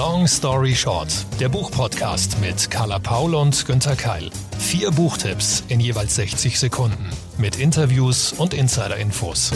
Long 0.00 0.26
Story 0.26 0.74
Short, 0.74 1.12
der 1.40 1.50
Buchpodcast 1.50 2.40
mit 2.40 2.70
Carla 2.70 2.98
Paul 2.98 3.34
und 3.34 3.66
Günther 3.66 3.96
Keil. 3.96 4.30
Vier 4.58 4.90
Buchtipps 4.90 5.62
in 5.68 5.78
jeweils 5.78 6.14
60 6.14 6.58
Sekunden 6.58 7.10
mit 7.36 7.58
Interviews 7.60 8.32
und 8.32 8.54
Insider-Infos. 8.54 9.52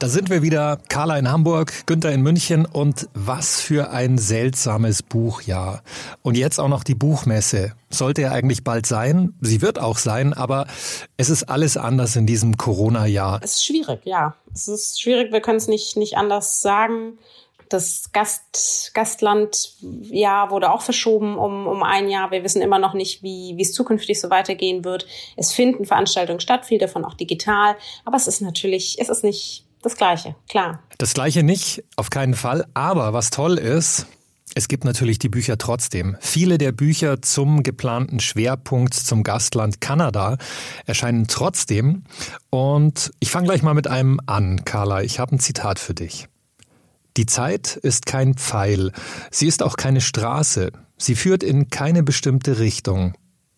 Da 0.00 0.08
sind 0.08 0.28
wir 0.28 0.42
wieder. 0.42 0.80
Carla 0.88 1.16
in 1.18 1.30
Hamburg, 1.30 1.86
Günther 1.86 2.10
in 2.10 2.22
München 2.22 2.66
und 2.66 3.08
was 3.14 3.60
für 3.60 3.90
ein 3.90 4.18
seltsames 4.18 5.04
Buchjahr. 5.04 5.84
Und 6.22 6.36
jetzt 6.36 6.58
auch 6.58 6.68
noch 6.68 6.82
die 6.82 6.96
Buchmesse. 6.96 7.74
Sollte 7.90 8.22
ja 8.22 8.32
eigentlich 8.32 8.64
bald 8.64 8.86
sein. 8.86 9.34
Sie 9.40 9.62
wird 9.62 9.78
auch 9.78 9.98
sein, 9.98 10.34
aber 10.34 10.66
es 11.16 11.30
ist 11.30 11.44
alles 11.44 11.76
anders 11.76 12.16
in 12.16 12.26
diesem 12.26 12.56
Corona-Jahr. 12.56 13.38
Es 13.44 13.52
ist 13.52 13.66
schwierig, 13.66 14.00
ja. 14.04 14.34
Es 14.52 14.66
ist 14.66 15.00
schwierig. 15.00 15.30
Wir 15.30 15.40
können 15.40 15.58
es 15.58 15.68
nicht, 15.68 15.96
nicht 15.96 16.16
anders 16.16 16.60
sagen. 16.60 17.18
Das 17.68 18.12
Gast, 18.12 18.92
Gastlandjahr 18.94 20.50
wurde 20.50 20.70
auch 20.72 20.82
verschoben 20.82 21.36
um, 21.38 21.66
um 21.66 21.82
ein 21.82 22.08
Jahr. 22.08 22.30
Wir 22.30 22.44
wissen 22.44 22.62
immer 22.62 22.78
noch 22.78 22.94
nicht, 22.94 23.22
wie, 23.22 23.54
wie 23.56 23.62
es 23.62 23.72
zukünftig 23.72 24.20
so 24.20 24.30
weitergehen 24.30 24.84
wird. 24.84 25.06
Es 25.36 25.52
finden 25.52 25.84
Veranstaltungen 25.84 26.40
statt, 26.40 26.66
viel 26.66 26.78
davon 26.78 27.04
auch 27.04 27.14
digital. 27.14 27.76
Aber 28.04 28.16
es 28.16 28.26
ist 28.26 28.40
natürlich, 28.40 28.98
es 29.00 29.08
ist 29.08 29.24
nicht 29.24 29.64
das 29.82 29.96
Gleiche, 29.96 30.34
klar. 30.48 30.80
Das 30.98 31.14
Gleiche 31.14 31.42
nicht, 31.42 31.84
auf 31.96 32.10
keinen 32.10 32.34
Fall. 32.34 32.66
Aber 32.74 33.12
was 33.12 33.30
toll 33.30 33.58
ist, 33.58 34.06
es 34.54 34.68
gibt 34.68 34.84
natürlich 34.84 35.18
die 35.18 35.28
Bücher 35.28 35.58
trotzdem. 35.58 36.16
Viele 36.20 36.56
der 36.56 36.72
Bücher 36.72 37.20
zum 37.20 37.62
geplanten 37.62 38.20
Schwerpunkt 38.20 38.94
zum 38.94 39.22
Gastland 39.22 39.80
Kanada 39.80 40.38
erscheinen 40.86 41.26
trotzdem. 41.28 42.04
Und 42.48 43.12
ich 43.20 43.30
fange 43.30 43.48
gleich 43.48 43.62
mal 43.62 43.74
mit 43.74 43.86
einem 43.86 44.18
an, 44.24 44.64
Carla. 44.64 45.02
Ich 45.02 45.18
habe 45.18 45.36
ein 45.36 45.40
Zitat 45.40 45.78
für 45.78 45.94
dich. 45.94 46.28
Die 47.16 47.26
Zeit 47.26 47.76
ist 47.76 48.04
kein 48.04 48.34
Pfeil. 48.34 48.92
Sie 49.30 49.46
ist 49.46 49.62
auch 49.62 49.76
keine 49.76 50.00
Straße. 50.00 50.70
Sie 50.98 51.14
führt 51.14 51.42
in 51.42 51.70
keine 51.70 52.02
bestimmte 52.02 52.58
Richtung. 52.58 53.14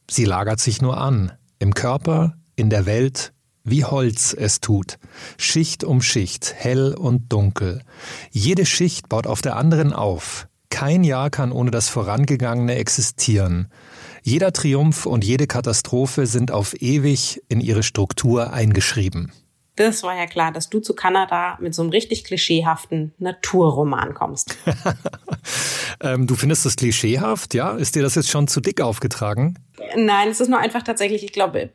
Sie 0.08 0.24
lagert 0.24 0.60
sich 0.60 0.80
nur 0.80 0.98
an. 0.98 1.32
Im 1.58 1.74
Körper, 1.74 2.36
in 2.54 2.70
der 2.70 2.86
Welt, 2.86 3.32
wie 3.64 3.84
Holz 3.84 4.32
es 4.32 4.60
tut, 4.60 4.98
Schicht 5.36 5.84
um 5.84 6.00
Schicht, 6.02 6.54
hell 6.56 6.94
und 6.94 7.32
dunkel. 7.32 7.82
Jede 8.30 8.64
Schicht 8.64 9.08
baut 9.08 9.26
auf 9.26 9.42
der 9.42 9.56
anderen 9.56 9.92
auf. 9.92 10.46
Kein 10.70 11.02
Jahr 11.02 11.30
kann 11.30 11.50
ohne 11.50 11.70
das 11.70 11.88
vorangegangene 11.88 12.76
existieren. 12.76 13.68
Jeder 14.22 14.52
Triumph 14.52 15.06
und 15.06 15.24
jede 15.24 15.46
Katastrophe 15.46 16.26
sind 16.26 16.50
auf 16.50 16.80
ewig 16.80 17.42
in 17.48 17.60
ihre 17.60 17.82
Struktur 17.82 18.52
eingeschrieben. 18.52 19.32
Das 19.78 20.02
war 20.02 20.16
ja 20.16 20.26
klar, 20.26 20.50
dass 20.50 20.68
du 20.68 20.80
zu 20.80 20.92
Kanada 20.92 21.56
mit 21.60 21.72
so 21.72 21.82
einem 21.82 21.92
richtig 21.92 22.24
klischeehaften 22.24 23.14
Naturroman 23.18 24.12
kommst. 24.12 24.58
ähm, 26.00 26.26
du 26.26 26.34
findest 26.34 26.66
das 26.66 26.74
klischeehaft, 26.74 27.54
ja? 27.54 27.76
Ist 27.76 27.94
dir 27.94 28.02
das 28.02 28.16
jetzt 28.16 28.28
schon 28.28 28.48
zu 28.48 28.60
dick 28.60 28.80
aufgetragen? 28.80 29.56
Nein, 29.94 30.30
es 30.30 30.40
ist 30.40 30.48
nur 30.48 30.58
einfach 30.58 30.82
tatsächlich, 30.82 31.22
ich 31.22 31.32
glaube, 31.32 31.70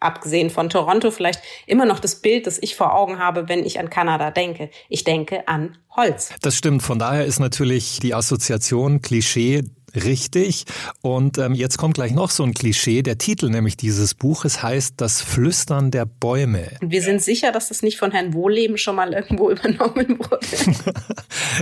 abgesehen 0.00 0.50
von 0.50 0.70
Toronto 0.70 1.10
vielleicht 1.10 1.40
immer 1.66 1.86
noch 1.86 2.00
das 2.00 2.16
Bild, 2.16 2.46
das 2.46 2.58
ich 2.60 2.76
vor 2.76 2.94
Augen 2.94 3.18
habe, 3.18 3.48
wenn 3.48 3.64
ich 3.64 3.78
an 3.78 3.90
Kanada 3.90 4.30
denke. 4.30 4.70
Ich 4.88 5.04
denke 5.04 5.48
an 5.48 5.78
Holz. 5.96 6.30
Das 6.42 6.56
stimmt. 6.56 6.82
Von 6.82 6.98
daher 6.98 7.24
ist 7.24 7.40
natürlich 7.40 7.98
die 8.00 8.14
Assoziation 8.14 9.00
Klischee 9.00 9.64
richtig. 10.04 10.64
Und 11.00 11.38
ähm, 11.38 11.54
jetzt 11.54 11.78
kommt 11.78 11.94
gleich 11.94 12.12
noch 12.12 12.30
so 12.30 12.42
ein 12.44 12.54
Klischee. 12.54 13.02
Der 13.02 13.18
Titel 13.18 13.48
nämlich 13.48 13.76
dieses 13.76 14.14
Buches 14.14 14.62
heißt 14.62 14.94
Das 14.98 15.22
Flüstern 15.22 15.90
der 15.90 16.04
Bäume. 16.06 16.68
Und 16.80 16.90
wir 16.90 17.02
sind 17.02 17.22
sicher, 17.22 17.52
dass 17.52 17.68
das 17.68 17.82
nicht 17.82 17.98
von 17.98 18.10
Herrn 18.10 18.34
Wohlleben 18.34 18.78
schon 18.78 18.96
mal 18.96 19.12
irgendwo 19.12 19.50
übernommen 19.50 20.18
wurde. 20.18 20.46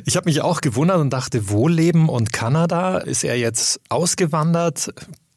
ich 0.04 0.16
habe 0.16 0.28
mich 0.28 0.40
auch 0.40 0.60
gewundert 0.60 0.98
und 0.98 1.10
dachte, 1.10 1.48
Wohlleben 1.48 2.08
und 2.08 2.32
Kanada, 2.32 2.98
ist 2.98 3.24
er 3.24 3.38
jetzt 3.38 3.80
ausgewandert? 3.88 4.92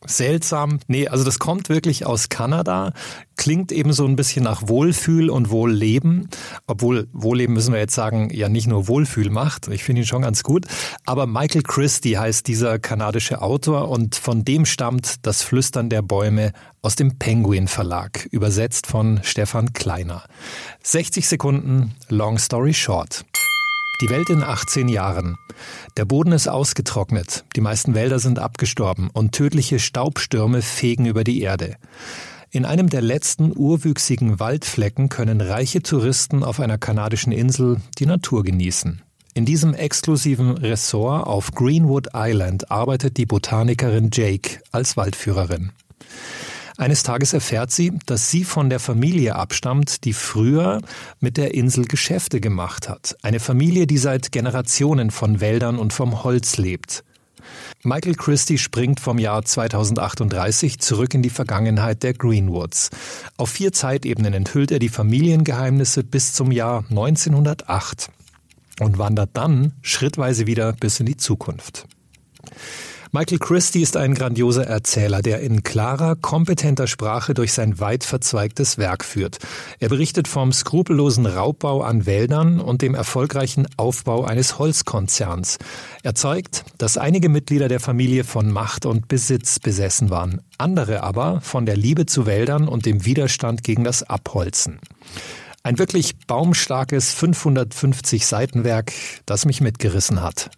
Seltsam. 0.08 0.80
Nee, 0.88 1.08
also 1.08 1.24
das 1.24 1.40
kommt 1.40 1.70
wirklich 1.70 2.06
aus 2.06 2.30
Kanada, 2.30 2.94
klingt 3.36 3.72
eben 3.72 3.94
so 3.94 4.06
ein 4.06 4.16
bisschen 4.16 4.44
nach 4.44 4.68
Wohlfühl 4.68 5.30
und 5.30 5.50
Wohlleben, 5.50 6.30
obwohl 6.66 7.08
Wohlleben 7.14 7.54
müssen 7.54 7.74
wir 7.74 7.80
jetzt 7.80 7.96
sagen, 7.96 8.30
ja 8.32 8.50
nicht 8.50 8.68
nur 8.68 8.88
Wohlfühl 8.88 9.30
macht. 9.30 9.68
Ich 9.68 9.84
finde 9.84 10.02
ihn 10.02 10.08
schon 10.08 10.24
ganz 10.24 10.44
gut. 10.44 10.66
Aber 11.06 11.28
Michael 11.28 11.64
Christie 11.64 12.18
heißt 12.18 12.48
dieser 12.48 12.80
kanadische 12.80 13.42
Autor 13.42 13.90
und 13.90 14.16
von 14.16 14.44
dem 14.44 14.66
stammt 14.66 15.26
das 15.26 15.44
Flüstern 15.44 15.90
der 15.90 16.02
Bäume 16.02 16.52
aus 16.82 16.96
dem 16.96 17.18
Penguin 17.18 17.68
Verlag, 17.68 18.28
übersetzt 18.32 18.88
von 18.88 19.20
Stefan 19.24 19.74
Kleiner. 19.74 20.24
60 20.84 21.28
Sekunden, 21.28 21.96
Long 22.10 22.38
Story 22.38 22.74
Short. 22.74 23.26
Die 24.00 24.10
Welt 24.12 24.30
in 24.30 24.44
18 24.44 24.90
Jahren. 24.90 25.38
Der 25.98 26.06
Boden 26.06 26.32
ist 26.32 26.48
ausgetrocknet, 26.48 27.46
die 27.56 27.62
meisten 27.62 27.96
Wälder 27.96 28.20
sind 28.20 28.38
abgestorben 28.38 29.10
und 29.12 29.32
tödliche 29.32 29.80
Staubstürme 29.80 30.62
fegen 30.62 31.08
über 31.08 31.24
die 31.24 31.42
Erde. 31.42 31.78
In 32.52 32.64
einem 32.64 32.90
der 32.90 33.02
letzten 33.02 33.52
urwüchsigen 33.58 34.40
Waldflecken 34.40 35.10
können 35.10 35.42
reiche 35.42 35.82
Touristen 35.82 36.44
auf 36.44 36.60
einer 36.60 36.78
kanadischen 36.78 37.32
Insel 37.32 37.78
die 37.98 38.06
Natur 38.06 38.44
genießen. 38.44 39.02
In 39.34 39.46
diesem 39.46 39.74
exklusiven 39.74 40.52
Ressort 40.52 41.26
auf 41.26 41.52
Greenwood 41.54 42.10
Island 42.14 42.70
arbeitet 42.70 43.18
die 43.18 43.26
Botanikerin 43.26 44.12
Jake 44.14 44.60
als 44.72 44.96
Waldführerin. 44.96 45.72
Eines 46.78 47.02
Tages 47.02 47.34
erfährt 47.34 47.72
sie, 47.72 47.92
dass 48.06 48.30
sie 48.30 48.44
von 48.44 48.70
der 48.70 48.80
Familie 48.80 49.36
abstammt, 49.36 50.06
die 50.06 50.14
früher 50.14 50.82
mit 51.20 51.38
der 51.38 51.56
Insel 51.56 51.86
Geschäfte 51.86 52.40
gemacht 52.40 52.88
hat. 52.88 53.18
Eine 53.24 53.40
Familie, 53.40 53.88
die 53.88 53.98
seit 53.98 54.32
Generationen 54.32 55.10
von 55.10 55.42
Wäldern 55.42 55.80
und 55.80 55.92
vom 55.92 56.24
Holz 56.24 56.58
lebt. 56.58 57.04
Michael 57.84 58.14
Christie 58.14 58.60
springt 58.60 59.00
vom 59.00 59.18
Jahr 59.18 59.44
2038 59.44 60.80
zurück 60.80 61.16
in 61.16 61.24
die 61.24 61.30
Vergangenheit 61.32 62.04
der 62.04 62.14
Greenwoods. 62.14 62.92
Auf 63.38 63.50
vier 63.50 63.72
Zeitebenen 63.74 64.34
enthüllt 64.34 64.72
er 64.72 64.80
die 64.80 64.90
Familiengeheimnisse 64.90 66.04
bis 66.04 66.34
zum 66.34 66.52
Jahr 66.52 66.86
1908 66.90 68.10
und 68.80 69.00
wandert 69.00 69.32
dann 69.34 69.74
schrittweise 69.82 70.46
wieder 70.46 70.74
bis 70.74 71.00
in 71.00 71.08
die 71.08 71.18
Zukunft. 71.18 71.88
Michael 73.12 73.40
Christie 73.40 73.82
ist 73.82 73.96
ein 73.96 74.14
grandioser 74.14 74.68
Erzähler, 74.68 75.22
der 75.22 75.40
in 75.40 75.64
klarer, 75.64 76.18
kompetenter 76.18 76.88
Sprache 76.88 77.34
durch 77.34 77.54
sein 77.54 77.80
weit 77.80 78.04
verzweigtes 78.04 78.78
Werk 78.78 79.06
führt. 79.06 79.38
Er 79.80 79.88
berichtet 79.88 80.28
vom 80.28 80.52
skrupellosen 80.52 81.26
Raubbau 81.26 81.82
an 81.82 82.06
Wäldern 82.06 82.60
und 82.60 82.82
dem 82.82 82.96
erfolgreichen 82.96 83.66
Aufbau 83.78 84.26
eines 84.26 84.60
Holzkonzerns. 84.60 85.58
Er 86.04 86.16
zeigt, 86.16 86.66
dass 86.78 86.98
einige 86.98 87.30
Mitglieder 87.30 87.70
der 87.70 87.80
Familie 87.80 88.26
von 88.26 88.52
Macht 88.52 88.86
und 88.86 89.08
Besitz 89.08 89.60
besessen 89.60 90.10
waren, 90.10 90.42
andere 90.58 91.02
aber 91.04 91.40
von 91.40 91.66
der 91.66 91.78
Liebe 91.78 92.08
zu 92.08 92.26
Wäldern 92.26 92.68
und 92.68 92.86
dem 92.86 93.06
Widerstand 93.06 93.64
gegen 93.64 93.86
das 93.86 94.04
Abholzen. 94.04 94.80
Ein 95.64 95.80
wirklich 95.80 96.18
baumstarkes 96.28 97.14
550 97.14 98.26
Seitenwerk, 98.26 98.92
das 99.26 99.46
mich 99.46 99.62
mitgerissen 99.62 100.22
hat. 100.22 100.50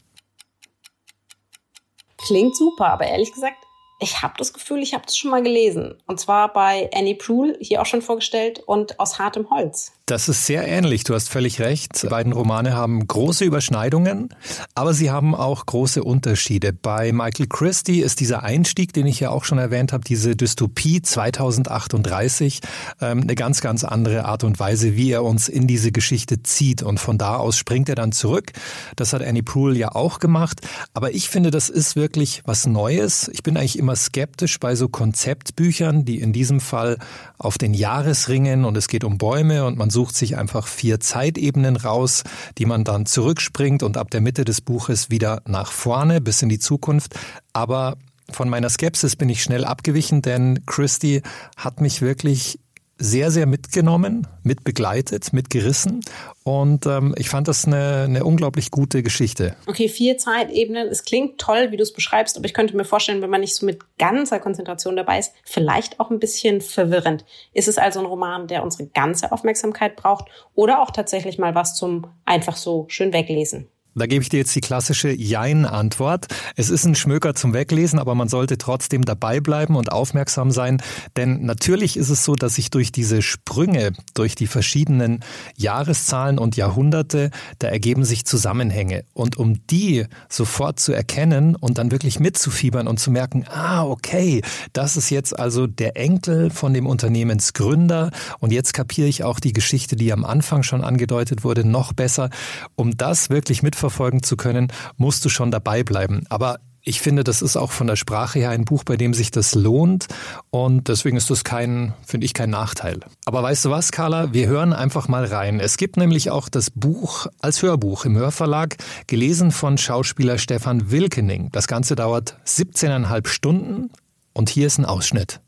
Klingt 2.26 2.56
super, 2.56 2.88
aber 2.88 3.08
ehrlich 3.08 3.34
gesagt, 3.34 3.66
ich 4.02 4.22
habe 4.22 4.34
das 4.38 4.54
Gefühl, 4.54 4.82
ich 4.82 4.94
habe 4.94 5.06
das 5.06 5.18
schon 5.18 5.32
mal 5.32 5.44
gelesen. 5.44 6.02
Und 6.08 6.20
zwar 6.20 6.54
bei 6.54 6.90
Annie 6.94 7.16
Proulx, 7.16 7.58
hier 7.60 7.82
auch 7.82 7.86
schon 7.86 8.02
vorgestellt, 8.02 8.60
und 8.66 9.00
aus 9.00 9.20
hartem 9.20 9.50
Holz. 9.50 9.94
Das 10.10 10.28
ist 10.28 10.48
sehr 10.48 10.68
ähnlich, 10.68 11.04
du 11.04 11.14
hast 11.14 11.30
völlig 11.30 11.62
recht. 11.62 12.02
Die 12.02 12.08
beiden 12.08 12.34
Romane 12.34 12.74
haben 12.74 13.06
große 13.06 13.46
Überschneidungen, 13.46 14.30
aber 14.74 14.96
sie 14.96 15.12
haben 15.12 15.36
auch 15.36 15.68
große 15.68 16.04
Unterschiede. 16.04 16.74
Bei 16.74 17.14
Michael 17.14 17.46
Christie 17.46 18.02
ist 18.02 18.20
dieser 18.20 18.42
Einstieg, 18.42 18.92
den 18.92 19.06
ich 19.06 19.20
ja 19.20 19.30
auch 19.30 19.44
schon 19.44 19.60
erwähnt 19.60 19.94
habe, 19.94 20.04
diese 20.04 20.36
Dystopie 20.36 21.04
2038, 21.04 22.62
ähm, 23.02 23.22
eine 23.22 23.36
ganz, 23.36 23.62
ganz 23.62 23.84
andere 23.84 24.26
Art 24.26 24.44
und 24.44 24.60
Weise, 24.60 24.96
wie 24.96 25.12
er 25.12 25.24
uns 25.24 25.48
in 25.48 25.68
diese 25.68 25.92
Geschichte 25.92 26.42
zieht. 26.42 26.82
Und 26.82 27.00
von 27.00 27.20
da 27.20 27.36
aus 27.36 27.56
springt 27.56 27.88
er 27.88 27.94
dann 27.94 28.12
zurück. 28.12 28.54
Das 28.96 29.14
hat 29.14 29.22
Annie 29.22 29.44
Proulx 29.44 29.78
ja 29.78 29.94
auch 29.94 30.18
gemacht. 30.18 30.62
Aber 30.96 31.14
ich 31.14 31.30
finde, 31.30 31.52
das 31.52 31.70
ist 31.70 31.96
wirklich 31.96 32.42
was 32.46 32.66
Neues. 32.66 33.30
Ich 33.32 33.44
bin 33.44 33.58
eigentlich 33.58 33.78
immer 33.78 33.96
skeptisch 33.96 34.60
bei 34.60 34.74
so 34.74 34.90
Konzeptbüchern, 34.90 36.04
die 36.04 36.20
in 36.20 36.34
diesem 36.34 36.62
Fall 36.62 36.98
auf 37.38 37.60
den 37.60 37.76
Jahresringen 37.76 38.66
und 38.66 38.76
es 38.76 38.88
geht 38.88 39.04
um 39.04 39.20
Bäume 39.20 39.66
und 39.66 39.78
man 39.78 39.92
sucht 40.00 40.16
sich 40.16 40.38
einfach 40.38 40.66
vier 40.66 41.02
Zeitebenen 41.02 41.76
raus, 41.76 42.24
die 42.58 42.66
man 42.66 42.86
dann 42.86 43.06
zurückspringt 43.06 43.84
und 43.84 43.98
ab 43.98 44.10
der 44.12 44.22
Mitte 44.22 44.46
des 44.46 44.62
Buches 44.62 45.10
wieder 45.10 45.42
nach 45.46 45.74
vorne 45.74 46.22
bis 46.22 46.42
in 46.42 46.48
die 46.48 46.58
Zukunft. 46.58 47.20
Aber 47.52 47.98
von 48.32 48.48
meiner 48.48 48.70
Skepsis 48.70 49.18
bin 49.18 49.28
ich 49.28 49.44
schnell 49.44 49.66
abgewichen, 49.66 50.22
denn 50.22 50.66
Christie 50.66 51.22
hat 51.58 51.82
mich 51.82 52.02
wirklich 52.02 52.60
sehr, 53.00 53.32
sehr 53.32 53.46
mitgenommen, 53.46 54.28
mitbegleitet, 54.44 55.32
mitgerissen. 55.32 56.02
Und 56.44 56.86
ähm, 56.86 57.16
ich 57.18 57.30
fand 57.30 57.48
das 57.48 57.66
eine, 57.66 58.04
eine 58.04 58.26
unglaublich 58.26 58.72
gute 58.72 59.02
Geschichte. 59.02 59.56
Okay, 59.68 59.88
vier 59.88 60.18
Zeitebenen. 60.18 60.88
Es 60.90 61.06
klingt 61.06 61.40
toll, 61.40 61.72
wie 61.72 61.78
du 61.78 61.84
es 61.84 61.94
beschreibst, 61.94 62.38
aber 62.38 62.46
ich 62.46 62.54
könnte 62.54 62.76
mir 62.76 62.84
vorstellen, 62.84 63.22
wenn 63.22 63.30
man 63.30 63.42
nicht 63.42 63.56
so 63.56 63.66
mit 63.66 63.80
ganzer 63.98 64.40
Konzentration 64.40 64.98
dabei 64.98 65.20
ist, 65.20 65.32
vielleicht 65.46 66.00
auch 66.00 66.12
ein 66.12 66.20
bisschen 66.20 66.60
verwirrend. 66.60 67.24
Ist 67.54 67.70
es 67.70 67.78
also 67.78 68.00
ein 68.00 68.06
Roman, 68.06 68.48
der 68.48 68.64
unsere 68.64 68.88
ganze 68.88 69.32
Aufmerksamkeit 69.32 69.96
braucht 69.96 70.26
oder 70.54 70.82
auch 70.82 70.92
tatsächlich 70.92 71.38
mal 71.38 71.56
was 71.56 71.76
zum 71.76 72.08
einfach 72.26 72.58
so 72.58 72.86
schön 72.90 73.14
weglesen? 73.14 73.70
Da 74.00 74.06
gebe 74.06 74.24
ich 74.24 74.30
dir 74.30 74.38
jetzt 74.38 74.56
die 74.56 74.62
klassische 74.62 75.10
Jein-Antwort. 75.10 76.28
Es 76.56 76.70
ist 76.70 76.86
ein 76.86 76.96
Schmöker 76.96 77.36
zum 77.36 77.54
Weglesen, 77.54 78.00
aber 78.00 78.16
man 78.16 78.30
sollte 78.30 78.58
trotzdem 78.58 79.04
dabei 79.04 79.42
bleiben 79.42 79.76
und 79.76 79.92
aufmerksam 79.92 80.52
sein. 80.52 80.82
Denn 81.18 81.46
natürlich 81.46 81.98
ist 81.98 82.10
es 82.10 82.24
so, 82.24 82.36
dass 82.36 82.56
sich 82.56 82.70
durch 82.70 82.94
diese 82.94 83.22
Sprünge, 83.22 83.92
durch 84.14 84.36
die 84.36 84.48
verschiedenen 84.48 85.20
Jahreszahlen 85.58 86.40
und 86.40 86.56
Jahrhunderte, 86.56 87.30
da 87.60 87.68
ergeben 87.68 88.06
sich 88.06 88.24
Zusammenhänge. 88.24 89.04
Und 89.14 89.36
um 89.36 89.68
die 89.68 90.06
sofort 90.30 90.80
zu 90.80 90.94
erkennen 90.94 91.58
und 91.58 91.78
dann 91.78 91.92
wirklich 91.92 92.22
mitzufiebern 92.22 92.88
und 92.88 93.02
zu 93.02 93.12
merken, 93.12 93.44
ah, 93.50 93.84
okay, 93.84 94.42
das 94.72 94.96
ist 94.96 95.10
jetzt 95.10 95.38
also 95.38 95.68
der 95.68 95.98
Enkel 95.98 96.52
von 96.52 96.74
dem 96.74 96.88
Unternehmensgründer 96.88 98.12
und 98.40 98.54
jetzt 98.54 98.74
kapiere 98.74 99.10
ich 99.10 99.26
auch 99.26 99.42
die 99.42 99.52
Geschichte, 99.52 99.98
die 99.98 100.14
am 100.14 100.24
Anfang 100.24 100.64
schon 100.64 100.86
angedeutet 100.86 101.44
wurde, 101.44 101.68
noch 101.68 101.92
besser. 101.92 102.30
Um 102.78 102.96
das 102.96 103.30
wirklich 103.30 103.62
mitverfolgen 103.62 103.89
zu 104.22 104.38
können, 104.38 104.72
musst 104.98 105.24
du 105.26 105.30
schon 105.30 105.52
dabei 105.52 105.84
bleiben. 105.84 106.24
Aber 106.30 106.60
ich 106.82 107.02
finde, 107.02 107.24
das 107.24 107.42
ist 107.42 107.58
auch 107.58 107.72
von 107.72 107.88
der 107.88 107.98
Sprache 107.98 108.40
her 108.40 108.50
ein 108.52 108.66
Buch, 108.66 108.84
bei 108.84 108.96
dem 108.96 109.14
sich 109.14 109.32
das 109.32 109.54
lohnt 109.54 110.08
und 110.50 110.88
deswegen 110.88 111.18
ist 111.18 111.30
das 111.30 111.44
kein, 111.44 111.94
finde 112.06 112.26
ich, 112.26 112.34
kein 112.34 112.50
Nachteil. 112.50 113.02
Aber 113.26 113.44
weißt 113.44 113.66
du 113.66 113.70
was, 113.70 113.92
Carla? 113.92 114.34
Wir 114.34 114.48
hören 114.48 114.74
einfach 114.74 115.08
mal 115.08 115.26
rein. 115.26 115.60
Es 115.60 115.78
gibt 115.78 115.98
nämlich 115.98 116.32
auch 116.32 116.48
das 116.50 116.72
Buch 116.72 117.28
als 117.40 117.62
Hörbuch 117.62 118.06
im 118.06 118.18
Hörverlag, 118.18 118.78
gelesen 119.08 119.52
von 119.52 119.78
Schauspieler 119.78 120.38
Stefan 120.38 120.90
Wilkening. 120.90 121.50
Das 121.52 121.68
Ganze 121.68 121.96
dauert 121.96 122.38
17,5 122.48 123.28
Stunden 123.28 123.92
und 124.34 124.50
hier 124.50 124.68
ist 124.68 124.78
ein 124.78 124.86
Ausschnitt. 124.86 125.42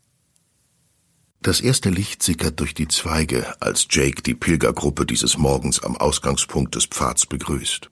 Das 1.40 1.60
erste 1.60 1.90
Licht 1.90 2.22
sickert 2.22 2.60
durch 2.60 2.72
die 2.72 2.86
Zweige, 2.86 3.46
als 3.58 3.88
Jake 3.90 4.22
die 4.22 4.34
Pilgergruppe 4.34 5.06
dieses 5.06 5.38
Morgens 5.38 5.82
am 5.82 5.96
Ausgangspunkt 5.96 6.76
des 6.76 6.86
Pfads 6.86 7.26
begrüßt. 7.26 7.90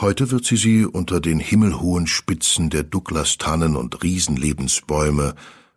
Heute 0.00 0.30
wird 0.30 0.46
sie 0.46 0.56
sie 0.56 0.86
unter 0.86 1.20
den 1.20 1.38
himmelhohen 1.40 2.06
Spitzen 2.06 2.70
der 2.70 2.84
Douglas-Tannen 2.84 3.76
und 3.76 4.02
Riesenlebensbäume 4.02 5.34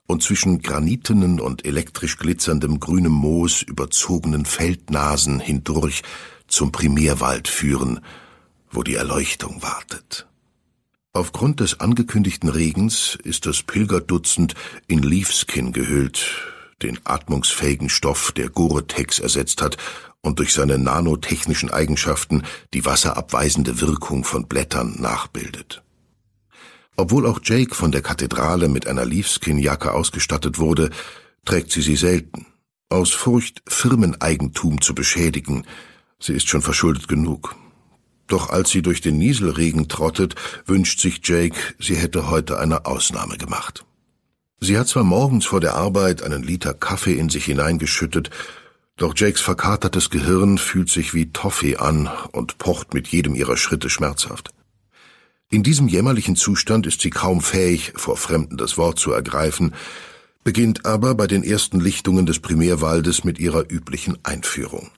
und 0.08 0.24
zwischen 0.24 0.62
granitenen 0.62 1.42
und 1.42 1.66
elektrisch 1.66 2.18
glitzerndem 2.18 2.80
grünem 2.80 3.12
Moos 3.12 3.62
überzogenen 3.64 4.46
Feldnasen 4.46 5.42
hindurch 5.42 6.04
zum 6.48 6.72
Primärwald 6.72 7.50
führen, 7.50 8.00
wo 8.72 8.82
die 8.82 8.96
Erleuchtung 8.96 9.62
wartet. 9.62 10.26
Aufgrund 11.12 11.60
des 11.60 11.82
angekündigten 11.82 12.48
Regens 12.48 13.18
ist 13.26 13.46
das 13.46 13.62
Pilgerdutzend 13.64 14.56
in 14.88 15.04
Leafskin 15.04 15.74
gehüllt, 15.74 16.26
den 16.82 16.98
atmungsfähigen 17.04 17.90
Stoff, 17.90 18.32
der 18.32 18.48
Gore-Tex 18.48 19.20
ersetzt 19.20 19.62
hat 19.62 19.76
und 20.24 20.40
durch 20.40 20.54
seine 20.54 20.80
nanotechnischen 20.80 21.70
Eigenschaften 21.70 22.44
die 22.74 22.86
wasserabweisende 22.86 23.82
Wirkung 23.82 24.24
von 24.24 24.48
Blättern 24.48 24.96
nachbildet. 25.00 25.84
Obwohl 26.96 27.28
auch 27.28 27.40
Jake 27.44 27.76
von 27.76 27.92
der 27.92 28.02
Kathedrale 28.02 28.70
mit 28.70 28.88
einer 28.88 29.06
Leafskin-Jacke 29.06 29.92
ausgestattet 29.92 30.60
wurde, 30.60 30.90
trägt 31.46 31.72
sie 31.72 31.82
sie 31.82 31.98
selten, 31.98 32.46
aus 32.90 33.12
Furcht, 33.12 33.62
Firmeneigentum 33.68 34.80
zu 34.80 34.96
beschädigen. 34.96 35.66
Sie 36.20 36.34
ist 36.34 36.48
schon 36.48 36.62
verschuldet 36.62 37.08
genug. 37.08 37.56
Doch 38.28 38.50
als 38.50 38.70
sie 38.70 38.82
durch 38.82 39.02
den 39.02 39.18
Nieselregen 39.18 39.90
trottet, 39.90 40.36
wünscht 40.66 41.02
sich 41.02 41.20
Jake, 41.24 41.58
sie 41.80 41.96
hätte 41.96 42.30
heute 42.30 42.60
eine 42.60 42.86
Ausnahme 42.86 43.38
gemacht. 43.38 43.86
Sie 44.62 44.78
hat 44.78 44.88
zwar 44.88 45.04
morgens 45.04 45.46
vor 45.46 45.60
der 45.60 45.74
Arbeit 45.74 46.22
einen 46.22 46.44
Liter 46.44 46.74
Kaffee 46.74 47.16
in 47.16 47.28
sich 47.28 47.44
hineingeschüttet, 47.46 48.30
doch 48.98 49.14
Jakes 49.18 49.42
verkatertes 49.42 50.10
Gehirn 50.10 50.58
fühlt 50.58 50.90
sich 50.90 51.14
wie 51.14 51.32
Toffee 51.32 51.78
an 51.78 52.10
und 52.32 52.58
pocht 52.58 52.94
mit 52.94 53.08
jedem 53.08 53.36
ihrer 53.36 53.58
Schritte 53.58 53.90
schmerzhaft. 53.90 54.52
In 55.50 55.64
diesem 55.64 55.88
jämmerlichen 55.88 56.36
Zustand 56.36 56.88
ist 56.88 57.02
sie 57.02 57.10
kaum 57.10 57.42
fähig, 57.42 57.94
vor 57.96 58.18
Fremden 58.18 58.58
das 58.58 58.78
Wort 58.78 59.00
zu 59.00 59.12
ergreifen, 59.12 59.74
beginnt 60.44 60.86
aber 60.86 61.16
bei 61.16 61.28
den 61.28 61.44
ersten 61.44 61.80
Lichtungen 61.80 62.26
des 62.26 62.40
Primärwaldes 62.40 63.24
mit 63.24 63.40
ihrer 63.40 63.72
üblichen 63.72 64.18
Einführung. 64.24 64.90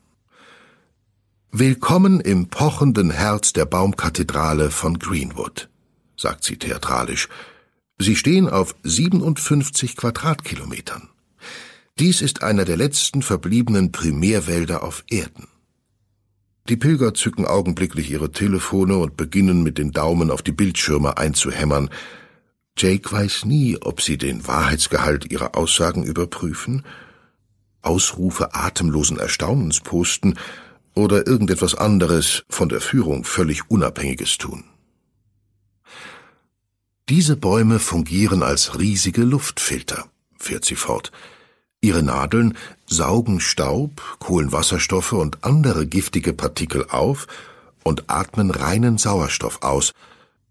Willkommen 1.52 2.20
im 2.20 2.48
pochenden 2.48 3.12
Herz 3.12 3.54
der 3.54 3.66
Baumkathedrale 3.66 4.72
von 4.72 5.00
Greenwood, 5.00 5.70
sagt 6.18 6.44
sie 6.44 6.58
theatralisch, 6.58 7.30
Sie 7.98 8.18
stehen 8.18 8.50
auf 8.50 8.76
57 8.84 9.96
Quadratkilometern. 9.96 11.08
Dies 11.98 12.22
ist 12.22 12.44
einer 12.44 12.66
der 12.66 12.76
letzten 12.76 13.22
verbliebenen 13.22 13.94
Primärwälder 13.94 14.84
auf 14.84 15.06
Erden. 15.10 15.48
Die 16.68 16.76
Pilger 16.76 17.14
zücken 17.14 17.46
augenblicklich 17.46 18.12
ihre 18.12 18.32
Telefone 18.32 18.98
und 18.98 19.16
beginnen 19.16 19.64
mit 19.64 19.78
den 19.78 19.92
Daumen 19.92 20.30
auf 20.30 20.42
die 20.42 20.52
Bildschirme 20.52 21.18
einzuhämmern. 21.18 21.90
Jake 22.78 23.10
weiß 23.10 23.46
nie, 23.46 23.78
ob 23.80 24.02
sie 24.02 24.18
den 24.18 24.46
Wahrheitsgehalt 24.46 25.32
ihrer 25.32 25.56
Aussagen 25.56 26.04
überprüfen, 26.04 26.84
Ausrufe 27.82 28.54
atemlosen 28.54 29.18
Erstaunens 29.18 29.80
posten 29.80 30.38
oder 30.96 31.26
irgendetwas 31.26 31.76
anderes 31.76 32.44
von 32.50 32.68
der 32.68 32.82
Führung 32.82 33.24
völlig 33.24 33.70
Unabhängiges 33.72 34.38
tun. 34.38 34.66
Diese 37.08 37.38
Bäume 37.38 37.80
fungieren 37.80 38.44
als 38.44 38.78
riesige 38.80 39.22
Luftfilter, 39.22 40.10
fährt 40.38 40.66
sie 40.66 40.76
fort. 40.76 41.14
Ihre 41.82 42.04
Nadeln 42.04 42.58
saugen 42.88 43.40
Staub, 43.40 44.02
Kohlenwasserstoffe 44.20 45.14
und 45.14 45.44
andere 45.44 45.86
giftige 45.86 46.34
Partikel 46.34 46.86
auf 46.90 47.28
und 47.84 48.06
atmen 48.08 48.50
reinen 48.52 48.98
Sauerstoff 48.98 49.62
aus, 49.62 49.94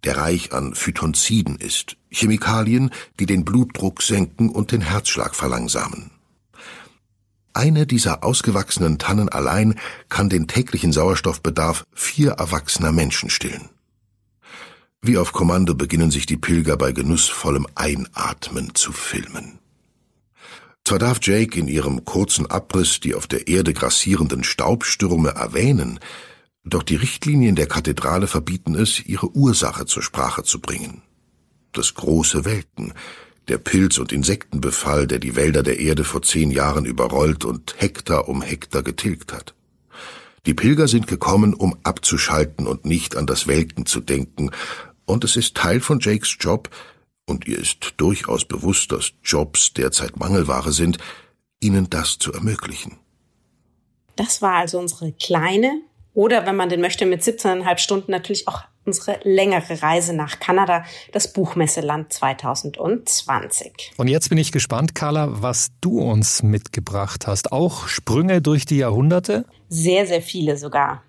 der 0.04 0.16
reich 0.16 0.52
an 0.52 0.74
Phytonziden 0.74 1.56
ist, 1.56 1.96
Chemikalien, 2.10 2.90
die 3.18 3.26
den 3.26 3.44
Blutdruck 3.44 4.02
senken 4.02 4.50
und 4.50 4.70
den 4.70 4.82
Herzschlag 4.82 5.34
verlangsamen. 5.34 6.10
Eine 7.52 7.86
dieser 7.86 8.24
ausgewachsenen 8.24 8.98
Tannen 8.98 9.28
allein 9.28 9.78
kann 10.08 10.28
den 10.28 10.48
täglichen 10.48 10.92
Sauerstoffbedarf 10.92 11.84
vier 11.92 12.32
erwachsener 12.32 12.90
Menschen 12.90 13.30
stillen. 13.30 13.70
Wie 15.00 15.18
auf 15.18 15.32
Kommando 15.32 15.74
beginnen 15.74 16.10
sich 16.10 16.26
die 16.26 16.36
Pilger 16.36 16.76
bei 16.76 16.92
genussvollem 16.92 17.66
Einatmen 17.74 18.74
zu 18.74 18.90
filmen. 18.92 19.58
Zwar 20.86 20.98
darf 20.98 21.18
Jake 21.22 21.58
in 21.58 21.66
ihrem 21.66 22.04
kurzen 22.04 22.46
Abriss 22.50 23.00
die 23.00 23.14
auf 23.14 23.26
der 23.26 23.48
Erde 23.48 23.72
grassierenden 23.72 24.44
Staubstürme 24.44 25.30
erwähnen, 25.30 25.98
doch 26.62 26.82
die 26.82 26.96
Richtlinien 26.96 27.56
der 27.56 27.66
Kathedrale 27.66 28.26
verbieten 28.26 28.74
es, 28.74 29.04
ihre 29.04 29.34
Ursache 29.34 29.86
zur 29.86 30.02
Sprache 30.02 30.42
zu 30.44 30.60
bringen. 30.60 31.02
Das 31.72 31.94
große 31.94 32.44
Welten, 32.44 32.92
der 33.48 33.58
Pilz- 33.58 33.98
und 33.98 34.12
Insektenbefall, 34.12 35.06
der 35.06 35.18
die 35.18 35.36
Wälder 35.36 35.62
der 35.62 35.78
Erde 35.78 36.04
vor 36.04 36.22
zehn 36.22 36.50
Jahren 36.50 36.84
überrollt 36.84 37.44
und 37.44 37.74
Hektar 37.78 38.28
um 38.28 38.42
Hektar 38.42 38.82
getilgt 38.82 39.32
hat. 39.32 39.54
Die 40.46 40.54
Pilger 40.54 40.88
sind 40.88 41.06
gekommen, 41.06 41.54
um 41.54 41.76
abzuschalten 41.82 42.66
und 42.66 42.84
nicht 42.84 43.16
an 43.16 43.26
das 43.26 43.46
Welken 43.46 43.86
zu 43.86 44.00
denken, 44.00 44.50
und 45.06 45.24
es 45.24 45.36
ist 45.36 45.54
Teil 45.54 45.80
von 45.80 46.00
Jakes 46.00 46.36
Job, 46.40 46.70
und 47.26 47.46
ihr 47.46 47.58
ist 47.58 47.94
durchaus 47.96 48.44
bewusst, 48.44 48.92
dass 48.92 49.12
Jobs 49.22 49.72
derzeit 49.72 50.18
Mangelware 50.18 50.72
sind, 50.72 50.98
ihnen 51.60 51.88
das 51.90 52.18
zu 52.18 52.32
ermöglichen. 52.32 52.98
Das 54.16 54.42
war 54.42 54.54
also 54.54 54.78
unsere 54.78 55.12
kleine 55.12 55.80
oder, 56.12 56.46
wenn 56.46 56.56
man 56.56 56.68
den 56.68 56.80
möchte, 56.80 57.06
mit 57.06 57.22
17,5 57.22 57.78
Stunden 57.78 58.12
natürlich 58.12 58.46
auch 58.46 58.62
unsere 58.86 59.18
längere 59.24 59.82
Reise 59.82 60.14
nach 60.14 60.38
Kanada, 60.38 60.84
das 61.12 61.32
Buchmesseland 61.32 62.12
2020. 62.12 63.92
Und 63.96 64.08
jetzt 64.08 64.28
bin 64.28 64.38
ich 64.38 64.52
gespannt, 64.52 64.94
Carla, 64.94 65.42
was 65.42 65.72
du 65.80 66.00
uns 66.00 66.42
mitgebracht 66.42 67.26
hast. 67.26 67.50
Auch 67.50 67.88
Sprünge 67.88 68.42
durch 68.42 68.66
die 68.66 68.76
Jahrhunderte? 68.76 69.46
Sehr, 69.68 70.06
sehr 70.06 70.22
viele 70.22 70.56
sogar. 70.56 71.02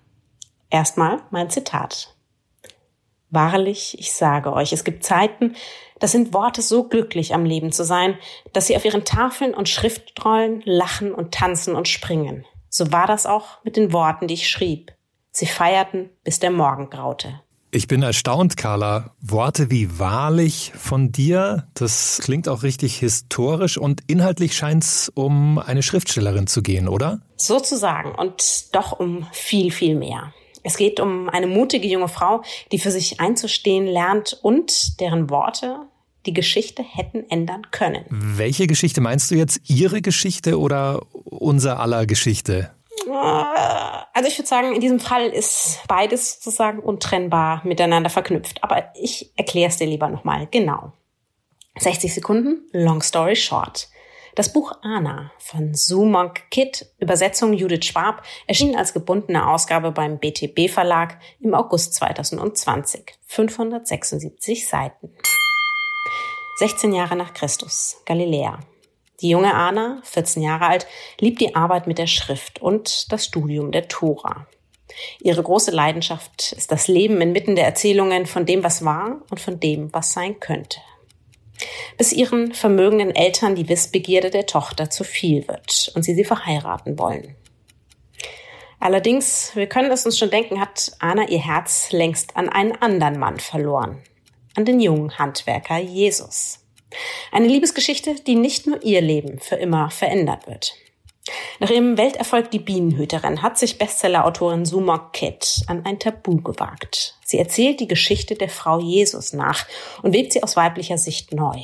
Erstmal 0.70 1.20
mein 1.30 1.50
Zitat. 1.50 2.15
Wahrlich, 3.36 3.98
ich 3.98 4.14
sage 4.14 4.50
euch, 4.50 4.72
es 4.72 4.82
gibt 4.82 5.04
Zeiten, 5.04 5.56
da 5.98 6.08
sind 6.08 6.32
Worte 6.32 6.62
so 6.62 6.84
glücklich 6.84 7.34
am 7.34 7.44
Leben 7.44 7.70
zu 7.70 7.84
sein, 7.84 8.16
dass 8.54 8.66
sie 8.66 8.76
auf 8.76 8.84
ihren 8.86 9.04
Tafeln 9.04 9.52
und 9.52 9.68
Schriftrollen 9.68 10.62
lachen 10.64 11.12
und 11.12 11.34
tanzen 11.34 11.74
und 11.74 11.86
springen. 11.86 12.46
So 12.70 12.92
war 12.92 13.06
das 13.06 13.26
auch 13.26 13.62
mit 13.62 13.76
den 13.76 13.92
Worten, 13.92 14.26
die 14.26 14.32
ich 14.32 14.48
schrieb. 14.48 14.90
Sie 15.32 15.44
feierten, 15.44 16.08
bis 16.24 16.38
der 16.38 16.50
Morgen 16.50 16.88
graute. 16.88 17.42
Ich 17.72 17.88
bin 17.88 18.02
erstaunt, 18.02 18.56
Carla. 18.56 19.14
Worte 19.20 19.70
wie 19.70 19.98
wahrlich 19.98 20.72
von 20.74 21.12
dir, 21.12 21.68
das 21.74 22.20
klingt 22.22 22.48
auch 22.48 22.62
richtig 22.62 22.96
historisch 22.96 23.76
und 23.76 24.00
inhaltlich 24.06 24.56
scheint 24.56 24.82
es 24.82 25.12
um 25.14 25.58
eine 25.58 25.82
Schriftstellerin 25.82 26.46
zu 26.46 26.62
gehen, 26.62 26.88
oder? 26.88 27.20
Sozusagen 27.36 28.14
und 28.14 28.74
doch 28.74 28.98
um 28.98 29.26
viel, 29.30 29.70
viel 29.70 29.94
mehr. 29.94 30.32
Es 30.66 30.76
geht 30.76 30.98
um 30.98 31.28
eine 31.28 31.46
mutige 31.46 31.86
junge 31.86 32.08
Frau, 32.08 32.42
die 32.72 32.80
für 32.80 32.90
sich 32.90 33.20
einzustehen 33.20 33.86
lernt 33.86 34.36
und 34.42 35.00
deren 35.00 35.30
Worte 35.30 35.78
die 36.26 36.34
Geschichte 36.34 36.82
hätten 36.82 37.24
ändern 37.30 37.70
können. 37.70 38.04
Welche 38.10 38.66
Geschichte 38.66 39.00
meinst 39.00 39.30
du 39.30 39.36
jetzt? 39.36 39.60
Ihre 39.70 40.02
Geschichte 40.02 40.58
oder 40.58 41.02
unser 41.12 41.78
aller 41.78 42.04
Geschichte? 42.04 42.72
Also 44.12 44.28
ich 44.28 44.36
würde 44.36 44.48
sagen, 44.48 44.74
in 44.74 44.80
diesem 44.80 44.98
Fall 44.98 45.28
ist 45.28 45.82
beides 45.86 46.42
sozusagen 46.42 46.80
untrennbar 46.80 47.60
miteinander 47.64 48.10
verknüpft. 48.10 48.64
Aber 48.64 48.90
ich 49.00 49.30
erkläre 49.36 49.68
es 49.68 49.76
dir 49.76 49.86
lieber 49.86 50.08
nochmal 50.08 50.48
genau. 50.50 50.92
60 51.78 52.12
Sekunden, 52.12 52.68
long 52.72 53.02
story 53.02 53.36
short. 53.36 53.88
Das 54.36 54.52
Buch 54.52 54.72
Anna 54.82 55.32
von 55.38 55.72
Sumok 55.72 56.50
Kid, 56.50 56.84
Übersetzung 56.98 57.54
Judith 57.54 57.86
Schwab, 57.86 58.22
erschien 58.46 58.76
als 58.76 58.92
gebundene 58.92 59.48
Ausgabe 59.48 59.92
beim 59.92 60.18
BTB 60.18 60.68
Verlag 60.68 61.18
im 61.40 61.54
August 61.54 61.94
2020. 61.94 63.14
576 63.24 64.68
Seiten. 64.68 65.10
16 66.58 66.92
Jahre 66.92 67.16
nach 67.16 67.32
Christus, 67.32 67.96
Galiläa. 68.04 68.60
Die 69.22 69.30
junge 69.30 69.54
Anna, 69.54 70.02
14 70.04 70.42
Jahre 70.42 70.66
alt, 70.66 70.86
liebt 71.18 71.40
die 71.40 71.54
Arbeit 71.54 71.86
mit 71.86 71.96
der 71.96 72.06
Schrift 72.06 72.60
und 72.60 73.10
das 73.10 73.24
Studium 73.24 73.72
der 73.72 73.88
Tora. 73.88 74.46
Ihre 75.18 75.42
große 75.42 75.70
Leidenschaft 75.70 76.52
ist 76.52 76.70
das 76.70 76.88
Leben 76.88 77.22
inmitten 77.22 77.56
der 77.56 77.64
Erzählungen 77.64 78.26
von 78.26 78.44
dem, 78.44 78.62
was 78.62 78.84
war 78.84 79.22
und 79.30 79.40
von 79.40 79.58
dem, 79.60 79.94
was 79.94 80.12
sein 80.12 80.38
könnte 80.40 80.78
bis 81.96 82.12
ihren 82.12 82.52
vermögenden 82.52 83.14
Eltern 83.14 83.54
die 83.54 83.68
Wissbegierde 83.68 84.30
der 84.30 84.46
Tochter 84.46 84.90
zu 84.90 85.04
viel 85.04 85.46
wird 85.48 85.92
und 85.94 86.02
sie 86.04 86.14
sie 86.14 86.24
verheiraten 86.24 86.98
wollen. 86.98 87.34
Allerdings, 88.78 89.52
wir 89.54 89.66
können 89.66 89.90
es 89.90 90.04
uns 90.04 90.18
schon 90.18 90.30
denken, 90.30 90.60
hat 90.60 90.92
Anna 90.98 91.28
ihr 91.28 91.44
Herz 91.44 91.92
längst 91.92 92.36
an 92.36 92.48
einen 92.48 92.72
anderen 92.72 93.18
Mann 93.18 93.40
verloren, 93.40 94.02
an 94.54 94.64
den 94.64 94.80
jungen 94.80 95.18
Handwerker 95.18 95.78
Jesus. 95.78 96.60
Eine 97.32 97.48
Liebesgeschichte, 97.48 98.14
die 98.26 98.36
nicht 98.36 98.66
nur 98.66 98.82
ihr 98.82 99.00
Leben 99.00 99.40
für 99.40 99.56
immer 99.56 99.90
verändert 99.90 100.46
wird. 100.46 100.74
Nach 101.58 101.70
ihrem 101.70 101.96
Welterfolg 101.96 102.50
Die 102.50 102.58
Bienenhüterin 102.58 103.42
hat 103.42 103.58
sich 103.58 103.78
Bestsellerautorin 103.78 104.64
Suma 104.64 105.10
Kett 105.12 105.62
an 105.66 105.84
ein 105.84 105.98
Tabu 105.98 106.40
gewagt. 106.42 107.18
Sie 107.24 107.38
erzählt 107.38 107.80
die 107.80 107.88
Geschichte 107.88 108.34
der 108.34 108.48
Frau 108.48 108.78
Jesus 108.78 109.32
nach 109.32 109.66
und 110.02 110.12
webt 110.12 110.32
sie 110.32 110.42
aus 110.42 110.56
weiblicher 110.56 110.98
Sicht 110.98 111.32
neu. 111.32 111.56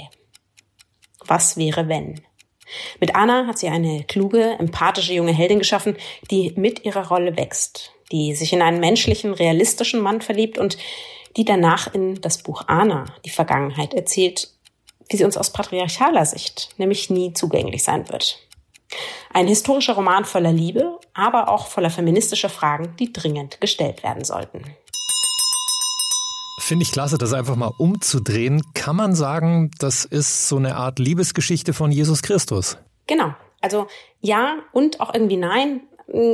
Was 1.26 1.56
wäre 1.56 1.88
wenn? 1.88 2.20
Mit 3.00 3.14
Anna 3.14 3.46
hat 3.46 3.58
sie 3.58 3.68
eine 3.68 4.04
kluge, 4.04 4.56
empathische 4.58 5.12
junge 5.12 5.32
Heldin 5.32 5.58
geschaffen, 5.58 5.96
die 6.30 6.52
mit 6.56 6.84
ihrer 6.84 7.08
Rolle 7.08 7.36
wächst, 7.36 7.92
die 8.10 8.34
sich 8.34 8.52
in 8.52 8.62
einen 8.62 8.80
menschlichen, 8.80 9.34
realistischen 9.34 10.00
Mann 10.00 10.22
verliebt 10.22 10.58
und 10.58 10.78
die 11.36 11.44
danach 11.44 11.92
in 11.94 12.20
das 12.20 12.38
Buch 12.38 12.64
Anna 12.66 13.04
die 13.24 13.30
Vergangenheit 13.30 13.94
erzählt, 13.94 14.50
wie 15.08 15.16
sie 15.16 15.24
uns 15.24 15.36
aus 15.36 15.52
patriarchaler 15.52 16.24
Sicht 16.24 16.70
nämlich 16.78 17.10
nie 17.10 17.32
zugänglich 17.34 17.82
sein 17.84 18.08
wird. 18.08 18.38
Ein 19.32 19.46
historischer 19.46 19.94
Roman 19.94 20.24
voller 20.24 20.52
Liebe, 20.52 20.98
aber 21.14 21.48
auch 21.48 21.66
voller 21.66 21.90
feministischer 21.90 22.48
Fragen, 22.48 22.94
die 22.98 23.12
dringend 23.12 23.60
gestellt 23.60 24.02
werden 24.02 24.24
sollten. 24.24 24.62
Finde 26.58 26.84
ich 26.84 26.92
klasse, 26.92 27.18
das 27.18 27.32
einfach 27.32 27.56
mal 27.56 27.72
umzudrehen. 27.78 28.62
Kann 28.74 28.96
man 28.96 29.14
sagen, 29.14 29.70
das 29.78 30.04
ist 30.04 30.48
so 30.48 30.56
eine 30.56 30.76
Art 30.76 30.98
Liebesgeschichte 30.98 31.72
von 31.72 31.90
Jesus 31.90 32.22
Christus? 32.22 32.78
Genau. 33.06 33.34
Also 33.60 33.86
ja 34.20 34.56
und 34.72 35.00
auch 35.00 35.12
irgendwie 35.12 35.36
nein. 35.36 35.80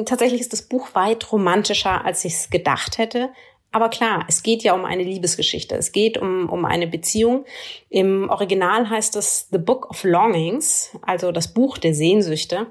Tatsächlich 0.06 0.40
ist 0.40 0.52
das 0.52 0.62
Buch 0.62 0.94
weit 0.94 1.30
romantischer, 1.30 2.04
als 2.04 2.24
ich 2.24 2.34
es 2.34 2.50
gedacht 2.50 2.98
hätte. 2.98 3.30
Aber 3.70 3.90
klar, 3.90 4.24
es 4.28 4.42
geht 4.42 4.62
ja 4.62 4.72
um 4.74 4.84
eine 4.84 5.02
Liebesgeschichte. 5.02 5.76
Es 5.76 5.92
geht 5.92 6.16
um, 6.16 6.48
um 6.48 6.64
eine 6.64 6.86
Beziehung. 6.86 7.44
Im 7.90 8.30
Original 8.30 8.88
heißt 8.88 9.16
es 9.16 9.48
The 9.50 9.58
Book 9.58 9.90
of 9.90 10.04
Longings, 10.04 10.96
also 11.02 11.32
das 11.32 11.52
Buch 11.52 11.76
der 11.76 11.94
Sehnsüchte. 11.94 12.68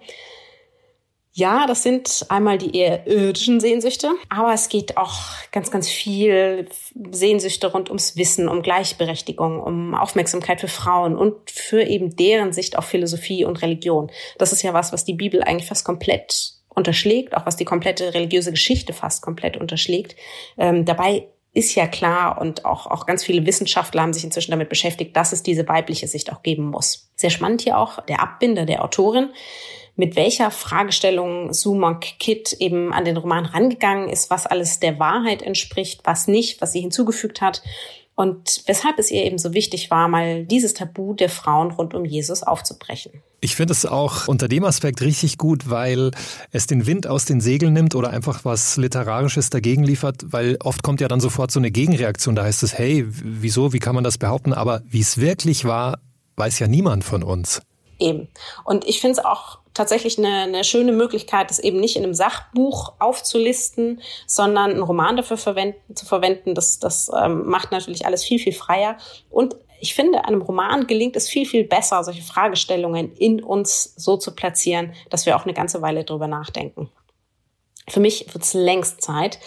Ja, 1.34 1.68
das 1.68 1.84
sind 1.84 2.26
einmal 2.30 2.58
die 2.58 2.76
eher 2.76 3.06
irdischen 3.06 3.60
Sehnsüchte, 3.60 4.10
aber 4.28 4.54
es 4.54 4.70
geht 4.70 4.98
auch 4.98 5.14
ganz, 5.52 5.70
ganz 5.70 5.88
viel 5.88 6.68
Sehnsüchte 7.12 7.72
rund 7.72 7.90
ums 7.90 8.18
Wissen, 8.18 8.50
um 8.50 8.64
Gleichberechtigung, 8.64 9.60
um 9.62 9.94
Aufmerksamkeit 9.94 10.60
für 10.60 10.68
Frauen 10.68 11.16
und 11.16 11.52
für 11.52 11.84
eben 11.84 12.16
deren 12.16 12.54
Sicht 12.54 12.76
auf 12.76 12.86
Philosophie 12.86 13.46
und 13.46 13.62
Religion. 13.62 14.10
Das 14.40 14.52
ist 14.52 14.64
ja 14.64 14.74
was, 14.74 14.92
was 14.92 15.06
die 15.06 15.14
Bibel 15.14 15.44
eigentlich 15.44 15.68
fast 15.68 15.86
komplett 15.86 16.57
unterschlägt, 16.78 17.36
auch 17.36 17.46
was 17.46 17.58
die 17.58 17.66
komplette 17.66 18.14
religiöse 18.14 18.52
Geschichte 18.52 18.94
fast 18.94 19.22
komplett 19.22 19.58
unterschlägt. 19.58 20.16
Ähm, 20.58 20.86
dabei 20.86 21.28
ist 21.54 21.74
ja 21.76 21.88
klar 21.88 22.40
und 22.40 22.66
auch, 22.66 22.86
auch 22.86 23.06
ganz 23.06 23.24
viele 23.24 23.46
Wissenschaftler 23.46 24.04
haben 24.04 24.14
sich 24.14 24.24
inzwischen 24.24 24.52
damit 24.52 24.70
beschäftigt, 24.70 25.18
dass 25.18 25.34
es 25.34 25.44
diese 25.44 25.68
weibliche 25.68 26.08
Sicht 26.08 26.32
auch 26.32 26.44
geben 26.44 26.70
muss. 26.70 27.10
Sehr 27.16 27.32
spannend 27.32 27.62
hier 27.62 27.78
auch 27.78 28.06
der 28.06 28.22
Abbinder 28.22 28.66
der 28.66 28.84
Autorin, 28.84 29.30
mit 29.96 30.16
welcher 30.16 30.52
Fragestellung 30.52 31.52
Sumonk 31.54 32.20
Kit 32.20 32.54
eben 32.60 32.94
an 32.94 33.06
den 33.06 33.18
Roman 33.18 33.46
rangegangen 33.46 34.08
ist, 34.08 34.30
was 34.30 34.46
alles 34.46 34.80
der 34.80 35.00
Wahrheit 35.00 35.42
entspricht, 35.42 36.02
was 36.04 36.28
nicht, 36.28 36.62
was 36.62 36.74
sie 36.74 36.82
hinzugefügt 36.82 37.42
hat 37.42 37.64
und 38.18 38.64
weshalb 38.66 38.98
es 38.98 39.12
ihr 39.12 39.24
eben 39.26 39.38
so 39.38 39.54
wichtig 39.54 39.92
war, 39.92 40.08
mal 40.08 40.44
dieses 40.44 40.74
Tabu 40.74 41.14
der 41.14 41.30
Frauen 41.30 41.70
rund 41.70 41.94
um 41.94 42.04
Jesus 42.04 42.42
aufzubrechen. 42.42 43.12
Ich 43.42 43.56
finde 43.56 43.74
es 43.74 43.86
auch 43.86 44.28
unter 44.28 44.48
dem 44.48 44.64
Aspekt 44.64 45.02
richtig 45.02 45.38
gut, 45.38 45.70
weil 45.70 46.10
es 46.52 46.66
den 46.66 46.88
Wind 46.88 47.06
aus 47.06 47.26
den 47.26 47.42
Segeln 47.42 47.74
nimmt 47.74 47.94
oder 47.94 48.10
einfach 48.10 48.44
was 48.44 48.76
Literarisches 48.76 49.52
dagegen 49.52 49.84
liefert, 49.84 50.26
weil 50.26 50.58
oft 50.64 50.82
kommt 50.82 51.00
ja 51.00 51.08
dann 51.08 51.20
sofort 51.20 51.52
so 51.52 51.60
eine 51.60 51.70
Gegenreaktion. 51.70 52.34
Da 52.34 52.44
heißt 52.44 52.64
es, 52.64 52.76
hey, 52.76 53.06
wieso, 53.08 53.72
wie 53.72 53.80
kann 53.80 53.94
man 53.94 54.04
das 54.04 54.18
behaupten? 54.18 54.52
Aber 54.52 54.82
wie 54.90 55.02
es 55.02 55.20
wirklich 55.20 55.66
war, 55.66 56.00
weiß 56.38 56.58
ja 56.58 56.68
niemand 56.68 57.04
von 57.04 57.22
uns. 57.22 57.62
Eben. 58.00 58.30
Und 58.66 58.84
ich 58.86 59.00
finde 59.00 59.20
es 59.20 59.26
auch 59.26 59.60
tatsächlich 59.78 60.18
eine, 60.18 60.42
eine 60.42 60.64
schöne 60.64 60.92
Möglichkeit, 60.92 61.50
das 61.50 61.60
eben 61.60 61.80
nicht 61.80 61.96
in 61.96 62.04
einem 62.04 62.14
Sachbuch 62.14 62.94
aufzulisten, 63.00 64.02
sondern 64.26 64.72
einen 64.72 64.84
Roman 64.84 65.16
dafür 65.16 65.38
verwenden, 65.38 65.96
zu 65.96 66.06
verwenden. 66.06 66.56
Das, 66.56 66.80
das 66.80 67.10
ähm, 67.16 67.46
macht 67.46 67.72
natürlich 67.72 68.06
alles 68.06 68.24
viel, 68.24 68.40
viel 68.40 68.54
freier. 68.54 68.98
Und 69.30 69.56
ich 69.80 69.94
finde, 69.94 70.26
einem 70.26 70.42
Roman 70.42 70.88
gelingt 70.88 71.16
es 71.16 71.30
viel, 71.30 71.46
viel 71.46 71.64
besser, 71.64 72.04
solche 72.04 72.24
Fragestellungen 72.24 73.14
in 73.14 73.44
uns 73.44 73.94
so 73.96 74.18
zu 74.18 74.34
platzieren, 74.34 74.94
dass 75.10 75.26
wir 75.26 75.36
auch 75.36 75.46
eine 75.46 75.54
ganze 75.54 75.82
Weile 75.82 76.04
drüber 76.04 76.28
nachdenken. 76.28 76.90
Für 77.88 78.00
mich 78.00 78.34
wird 78.34 78.44
es 78.44 78.54
längst 78.54 79.02
Zeit, 79.02 79.40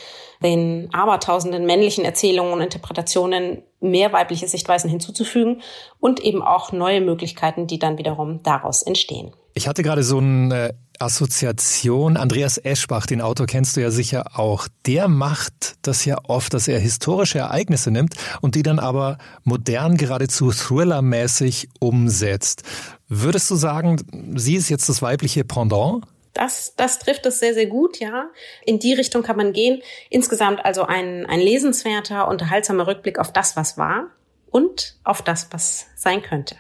den 0.42 0.88
abertausenden 0.92 1.66
männlichen 1.66 2.04
Erzählungen 2.04 2.54
und 2.54 2.60
Interpretationen 2.60 3.62
mehr 3.80 4.12
weibliche 4.12 4.48
Sichtweisen 4.48 4.90
hinzuzufügen 4.90 5.62
und 5.98 6.20
eben 6.20 6.42
auch 6.42 6.72
neue 6.72 7.00
Möglichkeiten, 7.00 7.66
die 7.66 7.78
dann 7.78 7.98
wiederum 7.98 8.42
daraus 8.42 8.82
entstehen. 8.82 9.32
Ich 9.54 9.68
hatte 9.68 9.82
gerade 9.82 10.02
so 10.02 10.18
eine 10.18 10.74
Assoziation. 10.98 12.16
Andreas 12.16 12.58
Eschbach, 12.58 13.06
den 13.06 13.20
Autor 13.20 13.46
kennst 13.46 13.76
du 13.76 13.80
ja 13.80 13.90
sicher 13.90 14.38
auch. 14.38 14.68
Der 14.86 15.08
macht 15.08 15.76
das 15.82 16.04
ja 16.04 16.18
oft, 16.28 16.54
dass 16.54 16.68
er 16.68 16.78
historische 16.78 17.38
Ereignisse 17.38 17.90
nimmt 17.90 18.14
und 18.40 18.54
die 18.54 18.62
dann 18.62 18.78
aber 18.78 19.18
modern 19.42 19.96
geradezu 19.96 20.52
thrillermäßig 20.52 21.68
umsetzt. 21.80 22.62
Würdest 23.08 23.50
du 23.50 23.56
sagen, 23.56 23.96
sie 24.36 24.56
ist 24.56 24.68
jetzt 24.68 24.88
das 24.88 25.02
weibliche 25.02 25.44
Pendant? 25.44 26.04
Das, 26.40 26.74
das 26.74 26.98
trifft 26.98 27.26
es 27.26 27.38
sehr, 27.38 27.52
sehr 27.52 27.66
gut, 27.66 28.00
ja. 28.00 28.30
In 28.64 28.78
die 28.78 28.94
Richtung 28.94 29.22
kann 29.22 29.36
man 29.36 29.52
gehen. 29.52 29.82
Insgesamt 30.08 30.64
also 30.64 30.84
ein, 30.84 31.26
ein 31.26 31.38
lesenswerter, 31.38 32.28
unterhaltsamer 32.28 32.86
Rückblick 32.86 33.18
auf 33.18 33.30
das, 33.30 33.56
was 33.56 33.76
war 33.76 34.06
und 34.50 34.96
auf 35.04 35.20
das, 35.20 35.48
was 35.50 35.88
sein 35.96 36.22
könnte. 36.22 36.56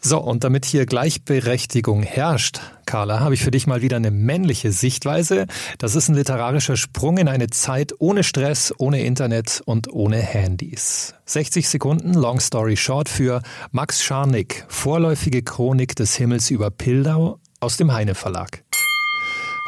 So, 0.00 0.18
und 0.18 0.42
damit 0.42 0.64
hier 0.64 0.86
Gleichberechtigung 0.86 2.02
herrscht, 2.02 2.58
Carla, 2.84 3.20
habe 3.20 3.34
ich 3.34 3.44
für 3.44 3.52
dich 3.52 3.68
mal 3.68 3.80
wieder 3.80 3.96
eine 3.96 4.10
männliche 4.10 4.72
Sichtweise. 4.72 5.46
Das 5.78 5.94
ist 5.94 6.08
ein 6.08 6.16
literarischer 6.16 6.76
Sprung 6.76 7.18
in 7.18 7.28
eine 7.28 7.46
Zeit 7.46 7.92
ohne 8.00 8.24
Stress, 8.24 8.74
ohne 8.76 9.04
Internet 9.04 9.62
und 9.66 9.92
ohne 9.92 10.16
Handys. 10.16 11.14
60 11.26 11.68
Sekunden, 11.68 12.12
Long 12.12 12.40
Story 12.40 12.76
Short 12.76 13.08
für 13.08 13.40
Max 13.70 14.02
Scharnick, 14.02 14.64
vorläufige 14.66 15.44
Chronik 15.44 15.94
des 15.94 16.16
Himmels 16.16 16.50
über 16.50 16.72
Pildau 16.72 17.38
aus 17.60 17.76
dem 17.76 17.92
Heine 17.92 18.16
Verlag. 18.16 18.65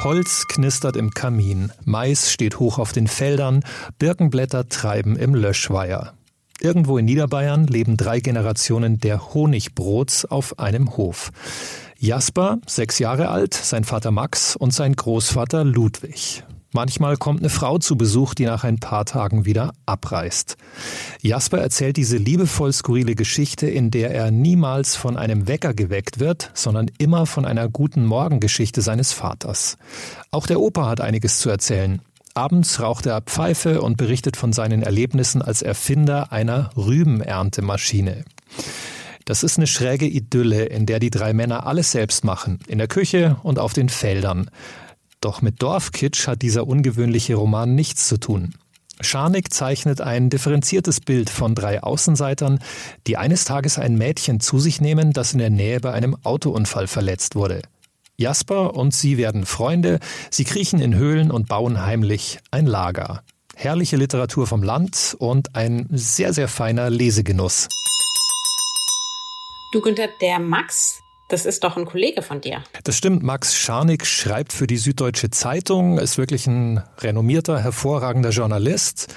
Holz 0.01 0.47
knistert 0.47 0.97
im 0.97 1.11
Kamin, 1.11 1.73
Mais 1.85 2.31
steht 2.31 2.61
hoch 2.61 2.79
auf 2.79 2.93
den 2.93 3.09
Feldern, 3.09 3.65
Birkenblätter 3.99 4.69
treiben 4.69 5.17
im 5.17 5.35
Löschweiher. 5.35 6.15
Irgendwo 6.61 6.99
in 6.99 7.05
Niederbayern 7.05 7.67
leben 7.67 7.97
drei 7.97 8.21
Generationen 8.21 9.01
der 9.01 9.35
Honigbrots 9.35 10.25
auf 10.25 10.59
einem 10.61 10.97
Hof. 10.97 11.31
Jasper, 11.99 12.59
sechs 12.67 13.01
Jahre 13.01 13.29
alt, 13.29 13.55
sein 13.55 13.83
Vater 13.83 14.13
Max 14.13 14.55
und 14.55 14.73
sein 14.73 14.95
Großvater 14.95 15.65
Ludwig. 15.65 16.45
Manchmal 16.73 17.17
kommt 17.17 17.41
eine 17.41 17.49
Frau 17.49 17.79
zu 17.79 17.97
Besuch, 17.97 18.35
die 18.35 18.45
nach 18.45 18.63
ein 18.63 18.79
paar 18.79 19.07
Tagen 19.07 19.47
wieder 19.47 19.73
abreist. 19.87 20.59
Jasper 21.23 21.59
erzählt 21.59 21.97
diese 21.97 22.19
liebevoll 22.19 22.75
skurrile 22.75 23.15
Geschichte, 23.15 23.67
in 23.67 23.91
der 23.91 24.11
er 24.11 24.31
niemals 24.31 24.95
von 24.95 25.17
einem 25.17 25.49
Wecker 25.49 25.73
geweckt 25.73 26.19
wird, 26.19 26.51
sondern 26.53 26.91
immer 26.99 27.25
von 27.25 27.47
einer 27.47 27.71
guten 27.71 28.05
Morgengeschichte 28.05 28.83
seines 28.83 29.15
Vaters. 29.15 29.79
Auch 30.31 30.47
der 30.47 30.61
Opa 30.61 30.87
hat 30.87 31.01
einiges 31.01 31.39
zu 31.39 31.49
erzählen. 31.49 32.03
Abends 32.35 32.81
raucht 32.81 33.07
er 33.07 33.23
Pfeife 33.23 33.81
und 33.81 33.97
berichtet 33.97 34.37
von 34.37 34.53
seinen 34.53 34.83
Erlebnissen 34.83 35.41
als 35.41 35.63
Erfinder 35.63 36.33
einer 36.33 36.71
Rübenerntemaschine. 36.77 38.25
Das 39.25 39.43
ist 39.43 39.57
eine 39.57 39.67
schräge 39.67 40.07
Idylle, 40.07 40.67
in 40.67 40.87
der 40.87 41.01
die 41.01 41.11
drei 41.11 41.33
Männer 41.33 41.67
alles 41.67 41.93
selbst 41.93 42.25
machen, 42.25 42.61
in 42.69 42.79
der 42.79 42.89
Küche 42.89 43.37
und 43.43 43.59
auf 43.59 43.73
den 43.73 43.89
Feldern. 43.89 44.51
Doch 45.21 45.43
mit 45.43 45.63
Dorfkitsch 45.63 46.27
hat 46.27 46.43
dieser 46.43 46.67
ungewöhnliche 46.67 47.35
Roman 47.35 47.75
nichts 47.75 48.09
zu 48.09 48.19
tun. 48.19 48.55
Scharnig 49.01 49.53
zeichnet 49.53 50.01
ein 50.01 50.29
differenziertes 50.29 51.01
Bild 51.01 51.31
von 51.31 51.55
drei 51.55 51.83
Außenseitern, 51.83 52.59
die 53.07 53.17
eines 53.17 53.45
Tages 53.45 53.79
ein 53.79 53.97
Mädchen 53.97 54.41
zu 54.41 54.59
sich 54.59 54.81
nehmen, 54.81 55.13
das 55.13 55.33
in 55.33 55.39
der 55.39 55.51
Nähe 55.51 55.81
bei 55.81 55.93
einem 55.93 56.17
Autounfall 56.25 56.89
verletzt 56.89 57.37
wurde. 57.37 57.63
Jasper 58.17 58.75
und 58.75 58.93
sie 58.93 59.17
werden 59.17 59.47
Freunde, 59.47 60.01
sie 60.31 60.45
kriechen 60.45 60.81
in 60.81 60.97
Höhlen 60.97 61.31
und 61.31 61.49
bauen 61.49 61.85
heimlich 61.85 62.41
ein 62.51 62.67
Lager. 62.67 63.23
Herrliche 63.55 63.97
Literatur 63.97 64.49
vom 64.49 64.63
Land 64.65 65.17
und 65.19 65.55
ein 65.55 65.87
sehr, 65.91 66.33
sehr 66.33 66.49
feiner 66.49 66.91
Lesegenuss. 66.91 67.69
Du 69.73 69.81
Günther, 69.81 70.09
der 70.21 70.41
Max, 70.41 71.03
das 71.29 71.45
ist 71.45 71.63
doch 71.63 71.77
ein 71.77 71.85
Kollege 71.85 72.23
von 72.23 72.41
dir. 72.41 72.65
Das 72.85 72.97
stimmt. 72.97 73.23
Max 73.23 73.55
Scharnig 73.55 74.07
schreibt 74.07 74.53
für 74.53 74.67
die 74.67 74.79
Süddeutsche 74.79 75.31
Zeitung, 75.31 75.99
ist 75.99 76.19
wirklich 76.19 76.47
ein 76.47 76.83
renommierter, 76.99 77.61
hervorragender 77.61 78.31
Journalist. 78.31 79.15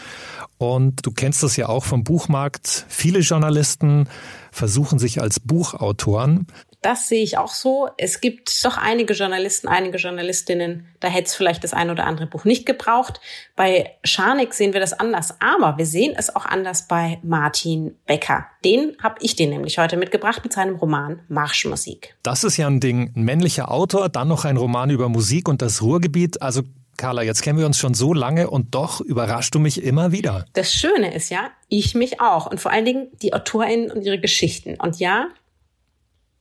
Und 0.58 1.06
du 1.06 1.12
kennst 1.12 1.42
das 1.42 1.56
ja 1.58 1.70
auch 1.70 1.86
vom 1.86 2.04
Buchmarkt. 2.04 2.86
Viele 2.88 3.20
Journalisten 3.20 4.08
versuchen 4.52 5.00
sich 5.00 5.22
als 5.22 5.40
Buchautoren. 5.40 6.46
Das 6.82 7.08
sehe 7.08 7.22
ich 7.22 7.38
auch 7.38 7.54
so. 7.54 7.90
Es 7.98 8.22
gibt 8.22 8.66
doch 8.66 8.78
einige 8.78 9.14
Journalisten, 9.14 9.68
einige 9.68 10.00
Journalistinnen, 10.00 10.88
da 11.00 11.10
hätte 11.10 11.28
es 11.28 11.36
vielleicht 11.36 11.64
das 11.64 11.74
ein 11.74 11.92
oder 11.92 12.06
andere 12.06 12.26
Buch 12.26 12.44
nicht 12.44 12.66
gebraucht. 12.66 13.22
Bei 13.56 13.92
Scharnik 14.04 14.54
sehen 14.54 14.74
wir 14.74 14.80
das 14.80 14.94
anders, 14.94 15.36
aber 15.40 15.78
wir 15.78 15.86
sehen 15.86 16.16
es 16.18 16.36
auch 16.36 16.46
anders 16.46 16.88
bei 16.88 17.20
Martin 17.22 17.96
Becker. 18.08 18.48
Den 18.66 18.98
habe 19.02 19.16
ich 19.22 19.36
dir 19.36 19.48
nämlich 19.48 19.78
heute 19.78 19.96
mitgebracht 19.96 20.44
mit 20.44 20.54
seinem 20.54 20.76
Roman 20.76 21.20
Marschmusik. 21.28 22.16
Das 22.24 22.44
ist 22.44 22.58
ja 22.58 22.66
ein 22.66 22.80
Ding. 22.80 23.12
Ein 23.16 23.24
männlicher 23.24 23.70
Autor, 23.70 24.10
dann 24.10 24.28
noch 24.28 24.46
ein 24.46 24.58
Roman 24.58 24.90
über 24.90 25.08
Musik 25.08 25.48
und 25.48 25.62
das 25.62 25.84
Ruhrgebiet. 25.84 26.42
Also 26.42 26.64
Carla, 26.98 27.24
jetzt 27.24 27.42
kennen 27.42 27.58
wir 27.58 27.66
uns 27.66 27.78
schon 27.78 27.94
so 27.94 28.14
lange 28.14 28.50
und 28.50 28.76
doch 28.76 29.02
überraschst 29.02 29.56
du 29.56 29.60
mich 29.60 29.84
immer 29.84 30.12
wieder. 30.12 30.46
Das 30.54 30.74
Schöne 30.74 31.14
ist 31.14 31.30
ja, 31.30 31.50
ich 31.68 31.96
mich 31.96 32.22
auch 32.22 32.46
und 32.46 32.60
vor 32.60 32.72
allen 32.72 32.86
Dingen 32.86 33.08
die 33.22 33.34
AutorInnen 33.34 33.92
und 33.92 34.04
ihre 34.04 34.20
Geschichten. 34.20 34.76
Und 34.76 35.00
ja, 35.00 35.28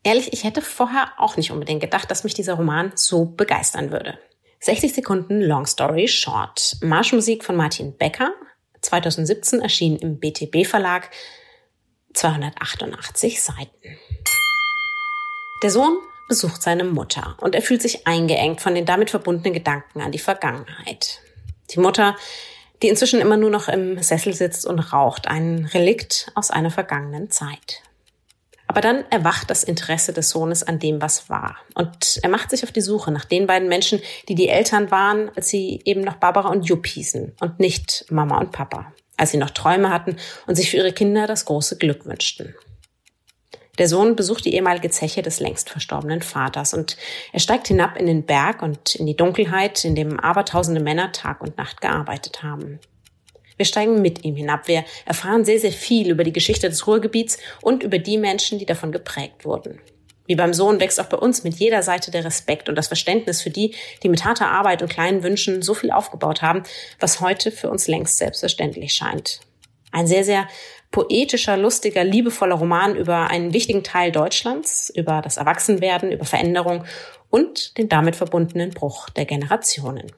Ehrlich, 0.02 0.32
ich 0.32 0.44
hätte 0.44 0.62
vorher 0.62 1.12
auch 1.18 1.36
nicht 1.36 1.50
unbedingt 1.50 1.82
gedacht, 1.82 2.10
dass 2.10 2.24
mich 2.24 2.32
dieser 2.32 2.54
Roman 2.54 2.92
so 2.94 3.26
begeistern 3.26 3.90
würde. 3.90 4.18
60 4.60 4.94
Sekunden 4.94 5.40
Long 5.42 5.66
Story 5.66 6.08
Short. 6.08 6.76
Marschmusik 6.80 7.44
von 7.44 7.56
Martin 7.56 7.96
Becker, 7.96 8.32
2017 8.80 9.60
erschienen 9.60 9.98
im 9.98 10.18
BTB 10.18 10.66
Verlag, 10.66 11.10
288 12.14 13.42
Seiten. 13.42 13.98
Der 15.62 15.70
Sohn 15.70 15.98
besucht 16.28 16.62
seine 16.62 16.84
Mutter 16.84 17.36
und 17.40 17.54
er 17.54 17.62
fühlt 17.62 17.82
sich 17.82 18.06
eingeengt 18.06 18.62
von 18.62 18.74
den 18.74 18.86
damit 18.86 19.10
verbundenen 19.10 19.52
Gedanken 19.52 20.00
an 20.00 20.12
die 20.12 20.18
Vergangenheit. 20.18 21.20
Die 21.70 21.80
Mutter, 21.80 22.16
die 22.82 22.88
inzwischen 22.88 23.20
immer 23.20 23.36
nur 23.36 23.50
noch 23.50 23.68
im 23.68 24.02
Sessel 24.02 24.32
sitzt 24.32 24.64
und 24.64 24.78
raucht, 24.78 25.28
ein 25.28 25.66
Relikt 25.74 26.32
aus 26.34 26.50
einer 26.50 26.70
vergangenen 26.70 27.30
Zeit. 27.30 27.82
Aber 28.70 28.82
dann 28.82 29.04
erwacht 29.10 29.50
das 29.50 29.64
Interesse 29.64 30.12
des 30.12 30.30
Sohnes 30.30 30.62
an 30.62 30.78
dem, 30.78 31.02
was 31.02 31.28
war. 31.28 31.56
Und 31.74 32.20
er 32.22 32.28
macht 32.28 32.50
sich 32.50 32.62
auf 32.62 32.70
die 32.70 32.80
Suche 32.80 33.10
nach 33.10 33.24
den 33.24 33.48
beiden 33.48 33.68
Menschen, 33.68 34.00
die 34.28 34.36
die 34.36 34.48
Eltern 34.48 34.92
waren, 34.92 35.28
als 35.34 35.48
sie 35.48 35.80
eben 35.86 36.02
noch 36.02 36.14
Barbara 36.14 36.50
und 36.50 36.68
Jupp 36.68 36.86
hießen 36.86 37.32
und 37.40 37.58
nicht 37.58 38.04
Mama 38.10 38.38
und 38.38 38.52
Papa, 38.52 38.92
als 39.16 39.32
sie 39.32 39.38
noch 39.38 39.50
Träume 39.50 39.90
hatten 39.90 40.18
und 40.46 40.54
sich 40.54 40.70
für 40.70 40.76
ihre 40.76 40.92
Kinder 40.92 41.26
das 41.26 41.46
große 41.46 41.78
Glück 41.78 42.06
wünschten. 42.06 42.54
Der 43.78 43.88
Sohn 43.88 44.14
besucht 44.14 44.44
die 44.44 44.54
ehemalige 44.54 44.90
Zeche 44.90 45.22
des 45.22 45.40
längst 45.40 45.68
verstorbenen 45.68 46.22
Vaters 46.22 46.72
und 46.72 46.96
er 47.32 47.40
steigt 47.40 47.66
hinab 47.66 47.96
in 47.96 48.06
den 48.06 48.24
Berg 48.24 48.62
und 48.62 48.94
in 48.94 49.06
die 49.06 49.16
Dunkelheit, 49.16 49.84
in 49.84 49.96
dem 49.96 50.20
abertausende 50.20 50.80
Männer 50.80 51.10
Tag 51.10 51.40
und 51.40 51.58
Nacht 51.58 51.80
gearbeitet 51.80 52.44
haben. 52.44 52.78
Wir 53.60 53.66
steigen 53.66 54.00
mit 54.00 54.24
ihm 54.24 54.36
hinab. 54.36 54.68
Wir 54.68 54.86
erfahren 55.04 55.44
sehr, 55.44 55.58
sehr 55.58 55.70
viel 55.70 56.08
über 56.08 56.24
die 56.24 56.32
Geschichte 56.32 56.70
des 56.70 56.86
Ruhrgebiets 56.86 57.36
und 57.60 57.82
über 57.82 57.98
die 57.98 58.16
Menschen, 58.16 58.58
die 58.58 58.64
davon 58.64 58.90
geprägt 58.90 59.44
wurden. 59.44 59.78
Wie 60.24 60.34
beim 60.34 60.54
Sohn 60.54 60.80
wächst 60.80 60.98
auch 60.98 61.10
bei 61.10 61.18
uns 61.18 61.44
mit 61.44 61.56
jeder 61.56 61.82
Seite 61.82 62.10
der 62.10 62.24
Respekt 62.24 62.70
und 62.70 62.74
das 62.74 62.86
Verständnis 62.86 63.42
für 63.42 63.50
die, 63.50 63.74
die 64.02 64.08
mit 64.08 64.24
harter 64.24 64.48
Arbeit 64.48 64.80
und 64.80 64.88
kleinen 64.88 65.22
Wünschen 65.22 65.60
so 65.60 65.74
viel 65.74 65.90
aufgebaut 65.90 66.40
haben, 66.40 66.62
was 67.00 67.20
heute 67.20 67.52
für 67.52 67.68
uns 67.68 67.86
längst 67.86 68.16
selbstverständlich 68.16 68.94
scheint. 68.94 69.40
Ein 69.92 70.06
sehr, 70.06 70.24
sehr 70.24 70.48
poetischer, 70.90 71.58
lustiger, 71.58 72.02
liebevoller 72.02 72.54
Roman 72.54 72.96
über 72.96 73.28
einen 73.28 73.52
wichtigen 73.52 73.84
Teil 73.84 74.10
Deutschlands, 74.10 74.90
über 74.96 75.20
das 75.20 75.36
Erwachsenwerden, 75.36 76.12
über 76.12 76.24
Veränderung 76.24 76.86
und 77.28 77.76
den 77.76 77.90
damit 77.90 78.16
verbundenen 78.16 78.70
Bruch 78.70 79.10
der 79.10 79.26
Generationen. 79.26 80.10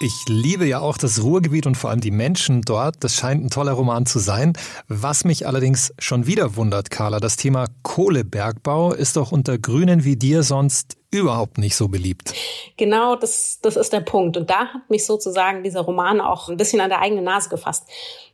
Ich 0.00 0.28
liebe 0.28 0.64
ja 0.64 0.78
auch 0.78 0.96
das 0.96 1.24
Ruhrgebiet 1.24 1.66
und 1.66 1.74
vor 1.74 1.90
allem 1.90 2.00
die 2.00 2.12
Menschen 2.12 2.62
dort. 2.62 2.94
Das 3.00 3.16
scheint 3.16 3.44
ein 3.44 3.50
toller 3.50 3.72
Roman 3.72 4.06
zu 4.06 4.20
sein. 4.20 4.52
Was 4.86 5.24
mich 5.24 5.44
allerdings 5.44 5.92
schon 5.98 6.28
wieder 6.28 6.54
wundert, 6.54 6.92
Carla, 6.92 7.18
das 7.18 7.36
Thema 7.36 7.66
Kohlebergbau 7.82 8.92
ist 8.92 9.16
doch 9.16 9.32
unter 9.32 9.58
Grünen 9.58 10.04
wie 10.04 10.14
dir 10.14 10.44
sonst 10.44 10.98
überhaupt 11.10 11.58
nicht 11.58 11.74
so 11.74 11.88
beliebt. 11.88 12.32
Genau, 12.76 13.16
das, 13.16 13.58
das 13.60 13.74
ist 13.74 13.92
der 13.92 13.98
Punkt. 13.98 14.36
Und 14.36 14.48
da 14.48 14.68
hat 14.68 14.88
mich 14.88 15.04
sozusagen 15.04 15.64
dieser 15.64 15.80
Roman 15.80 16.20
auch 16.20 16.48
ein 16.48 16.56
bisschen 16.56 16.80
an 16.80 16.90
der 16.90 17.00
eigenen 17.00 17.24
Nase 17.24 17.48
gefasst. 17.48 17.88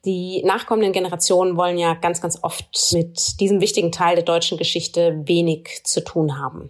Die 0.04 0.42
nachkommenden 0.44 0.92
Generationen 0.92 1.56
wollen 1.56 1.78
ja 1.78 1.94
ganz, 1.94 2.20
ganz 2.20 2.38
oft 2.42 2.66
mit 2.92 3.40
diesem 3.40 3.62
wichtigen 3.62 3.90
Teil 3.90 4.16
der 4.16 4.24
deutschen 4.26 4.58
Geschichte 4.58 5.22
wenig 5.24 5.80
zu 5.84 6.04
tun 6.04 6.38
haben. 6.38 6.68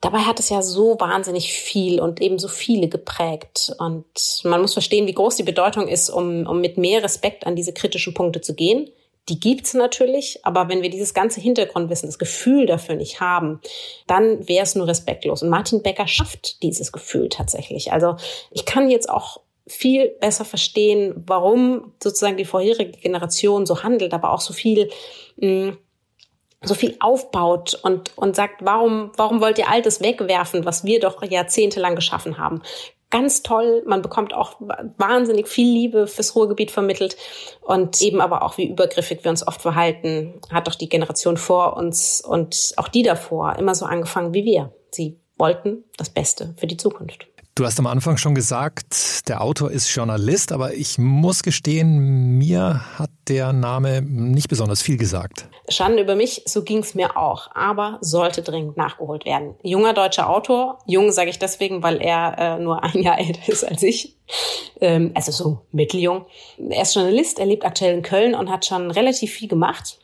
Dabei 0.00 0.20
hat 0.20 0.40
es 0.40 0.48
ja 0.48 0.62
so 0.62 0.98
wahnsinnig 0.98 1.52
viel 1.52 2.00
und 2.00 2.22
eben 2.22 2.38
so 2.38 2.48
viele 2.48 2.88
geprägt. 2.88 3.74
Und 3.78 4.40
man 4.44 4.62
muss 4.62 4.72
verstehen, 4.72 5.06
wie 5.06 5.12
groß 5.12 5.36
die 5.36 5.42
Bedeutung 5.42 5.88
ist, 5.88 6.08
um, 6.08 6.46
um 6.46 6.60
mit 6.60 6.78
mehr 6.78 7.02
Respekt 7.02 7.46
an 7.46 7.54
diese 7.54 7.74
kritischen 7.74 8.14
Punkte 8.14 8.40
zu 8.40 8.54
gehen. 8.54 8.90
Die 9.28 9.38
gibt's 9.38 9.74
natürlich, 9.74 10.40
aber 10.44 10.68
wenn 10.68 10.82
wir 10.82 10.90
dieses 10.90 11.12
ganze 11.12 11.40
Hintergrundwissen, 11.40 12.08
das 12.08 12.18
Gefühl 12.18 12.66
dafür 12.66 12.96
nicht 12.96 13.20
haben, 13.20 13.60
dann 14.06 14.48
wäre 14.48 14.64
es 14.64 14.74
nur 14.74 14.88
respektlos. 14.88 15.42
Und 15.42 15.50
Martin 15.50 15.82
Becker 15.82 16.08
schafft 16.08 16.62
dieses 16.62 16.90
Gefühl 16.90 17.28
tatsächlich. 17.28 17.92
Also 17.92 18.16
ich 18.50 18.64
kann 18.64 18.90
jetzt 18.90 19.10
auch 19.10 19.42
viel 19.66 20.08
besser 20.20 20.44
verstehen, 20.44 21.22
warum 21.26 21.92
sozusagen 22.02 22.38
die 22.38 22.44
vorherige 22.44 22.98
Generation 22.98 23.66
so 23.66 23.82
handelt, 23.82 24.14
aber 24.14 24.32
auch 24.32 24.40
so 24.40 24.52
viel 24.52 24.90
mh, 25.36 25.76
so 26.62 26.74
viel 26.74 26.96
aufbaut 27.00 27.78
und, 27.82 28.16
und 28.16 28.36
sagt, 28.36 28.64
warum, 28.64 29.12
warum 29.16 29.40
wollt 29.40 29.58
ihr 29.58 29.70
Altes 29.70 30.00
wegwerfen, 30.00 30.64
was 30.64 30.84
wir 30.84 31.00
doch 31.00 31.22
jahrzehntelang 31.22 31.94
geschaffen 31.94 32.38
haben? 32.38 32.62
Ganz 33.08 33.42
toll. 33.42 33.82
Man 33.86 34.02
bekommt 34.02 34.34
auch 34.34 34.56
wahnsinnig 34.96 35.48
viel 35.48 35.68
Liebe 35.72 36.06
fürs 36.06 36.36
Ruhrgebiet 36.36 36.70
vermittelt 36.70 37.16
und 37.62 38.00
eben 38.00 38.20
aber 38.20 38.42
auch, 38.42 38.56
wie 38.56 38.68
übergriffig 38.68 39.24
wir 39.24 39.30
uns 39.30 39.46
oft 39.46 39.62
verhalten, 39.62 40.34
hat 40.52 40.68
doch 40.68 40.76
die 40.76 40.88
Generation 40.88 41.36
vor 41.36 41.76
uns 41.76 42.20
und 42.20 42.72
auch 42.76 42.88
die 42.88 43.02
davor 43.02 43.56
immer 43.56 43.74
so 43.74 43.84
angefangen 43.84 44.32
wie 44.32 44.44
wir. 44.44 44.72
Sie 44.92 45.18
wollten 45.38 45.84
das 45.96 46.10
Beste 46.10 46.54
für 46.56 46.68
die 46.68 46.76
Zukunft. 46.76 47.26
Du 47.60 47.66
hast 47.66 47.78
am 47.78 47.86
Anfang 47.86 48.16
schon 48.16 48.34
gesagt, 48.34 49.28
der 49.28 49.42
Autor 49.42 49.70
ist 49.70 49.94
Journalist, 49.94 50.50
aber 50.50 50.72
ich 50.72 50.96
muss 50.96 51.42
gestehen, 51.42 52.38
mir 52.38 52.80
hat 52.98 53.10
der 53.28 53.52
Name 53.52 54.00
nicht 54.00 54.48
besonders 54.48 54.80
viel 54.80 54.96
gesagt. 54.96 55.46
Schande 55.68 56.02
über 56.02 56.14
mich, 56.14 56.40
so 56.46 56.64
ging 56.64 56.78
es 56.78 56.94
mir 56.94 57.18
auch, 57.18 57.54
aber 57.54 57.98
sollte 58.00 58.40
dringend 58.40 58.78
nachgeholt 58.78 59.26
werden. 59.26 59.56
Junger 59.62 59.92
deutscher 59.92 60.30
Autor, 60.30 60.78
jung 60.86 61.12
sage 61.12 61.28
ich 61.28 61.38
deswegen, 61.38 61.82
weil 61.82 62.00
er 62.00 62.38
äh, 62.38 62.58
nur 62.58 62.82
ein 62.82 63.02
Jahr 63.02 63.18
älter 63.20 63.52
ist 63.52 63.62
als 63.64 63.82
ich, 63.82 64.16
ähm, 64.80 65.10
also 65.14 65.30
so 65.30 65.60
mitteljung. 65.70 66.24
Er 66.70 66.80
ist 66.80 66.94
Journalist, 66.94 67.38
er 67.38 67.44
lebt 67.44 67.66
aktuell 67.66 67.94
in 67.94 68.02
Köln 68.02 68.34
und 68.34 68.48
hat 68.48 68.64
schon 68.64 68.90
relativ 68.90 69.32
viel 69.32 69.48
gemacht. 69.48 69.98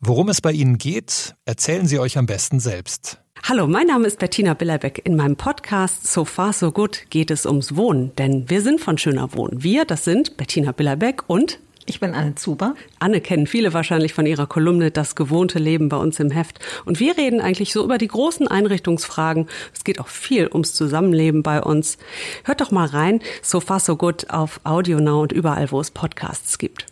Worum 0.00 0.28
es 0.28 0.40
bei 0.40 0.50
ihnen 0.50 0.78
geht, 0.78 1.36
erzählen 1.44 1.86
sie 1.86 2.00
euch 2.00 2.18
am 2.18 2.26
besten 2.26 2.58
selbst. 2.58 3.20
Hallo, 3.44 3.68
mein 3.68 3.86
Name 3.86 4.08
ist 4.08 4.18
Bettina 4.18 4.54
Billerbeck. 4.54 5.00
In 5.04 5.14
meinem 5.14 5.36
Podcast 5.36 6.12
So 6.12 6.24
Far 6.24 6.52
So 6.52 6.72
Good 6.72 7.06
geht 7.10 7.30
es 7.30 7.46
ums 7.46 7.76
Wohnen, 7.76 8.12
denn 8.16 8.50
wir 8.50 8.62
sind 8.62 8.80
von 8.80 8.98
Schöner 8.98 9.32
Wohnen. 9.34 9.62
Wir, 9.62 9.84
das 9.84 10.02
sind 10.02 10.36
Bettina 10.36 10.72
Billerbeck 10.72 11.22
und 11.28 11.60
ich 11.90 11.98
bin 11.98 12.14
Anne 12.14 12.36
Zuber. 12.36 12.76
Anne 13.00 13.20
kennen 13.20 13.48
viele 13.48 13.74
wahrscheinlich 13.74 14.14
von 14.14 14.24
ihrer 14.24 14.46
Kolumne 14.46 14.92
Das 14.92 15.16
gewohnte 15.16 15.58
Leben 15.58 15.88
bei 15.88 15.96
uns 15.96 16.20
im 16.20 16.30
Heft. 16.30 16.60
Und 16.84 17.00
wir 17.00 17.18
reden 17.18 17.40
eigentlich 17.40 17.72
so 17.72 17.82
über 17.82 17.98
die 17.98 18.06
großen 18.06 18.46
Einrichtungsfragen. 18.46 19.48
Es 19.74 19.82
geht 19.82 19.98
auch 19.98 20.06
viel 20.06 20.46
ums 20.46 20.72
Zusammenleben 20.72 21.42
bei 21.42 21.60
uns. 21.60 21.98
Hört 22.44 22.60
doch 22.60 22.70
mal 22.70 22.86
rein, 22.86 23.20
so 23.42 23.58
far 23.58 23.80
so 23.80 23.96
good 23.96 24.30
auf 24.30 24.60
Audio 24.62 25.00
Now 25.00 25.22
und 25.22 25.32
überall, 25.32 25.72
wo 25.72 25.80
es 25.80 25.90
Podcasts 25.90 26.58
gibt. 26.58 26.89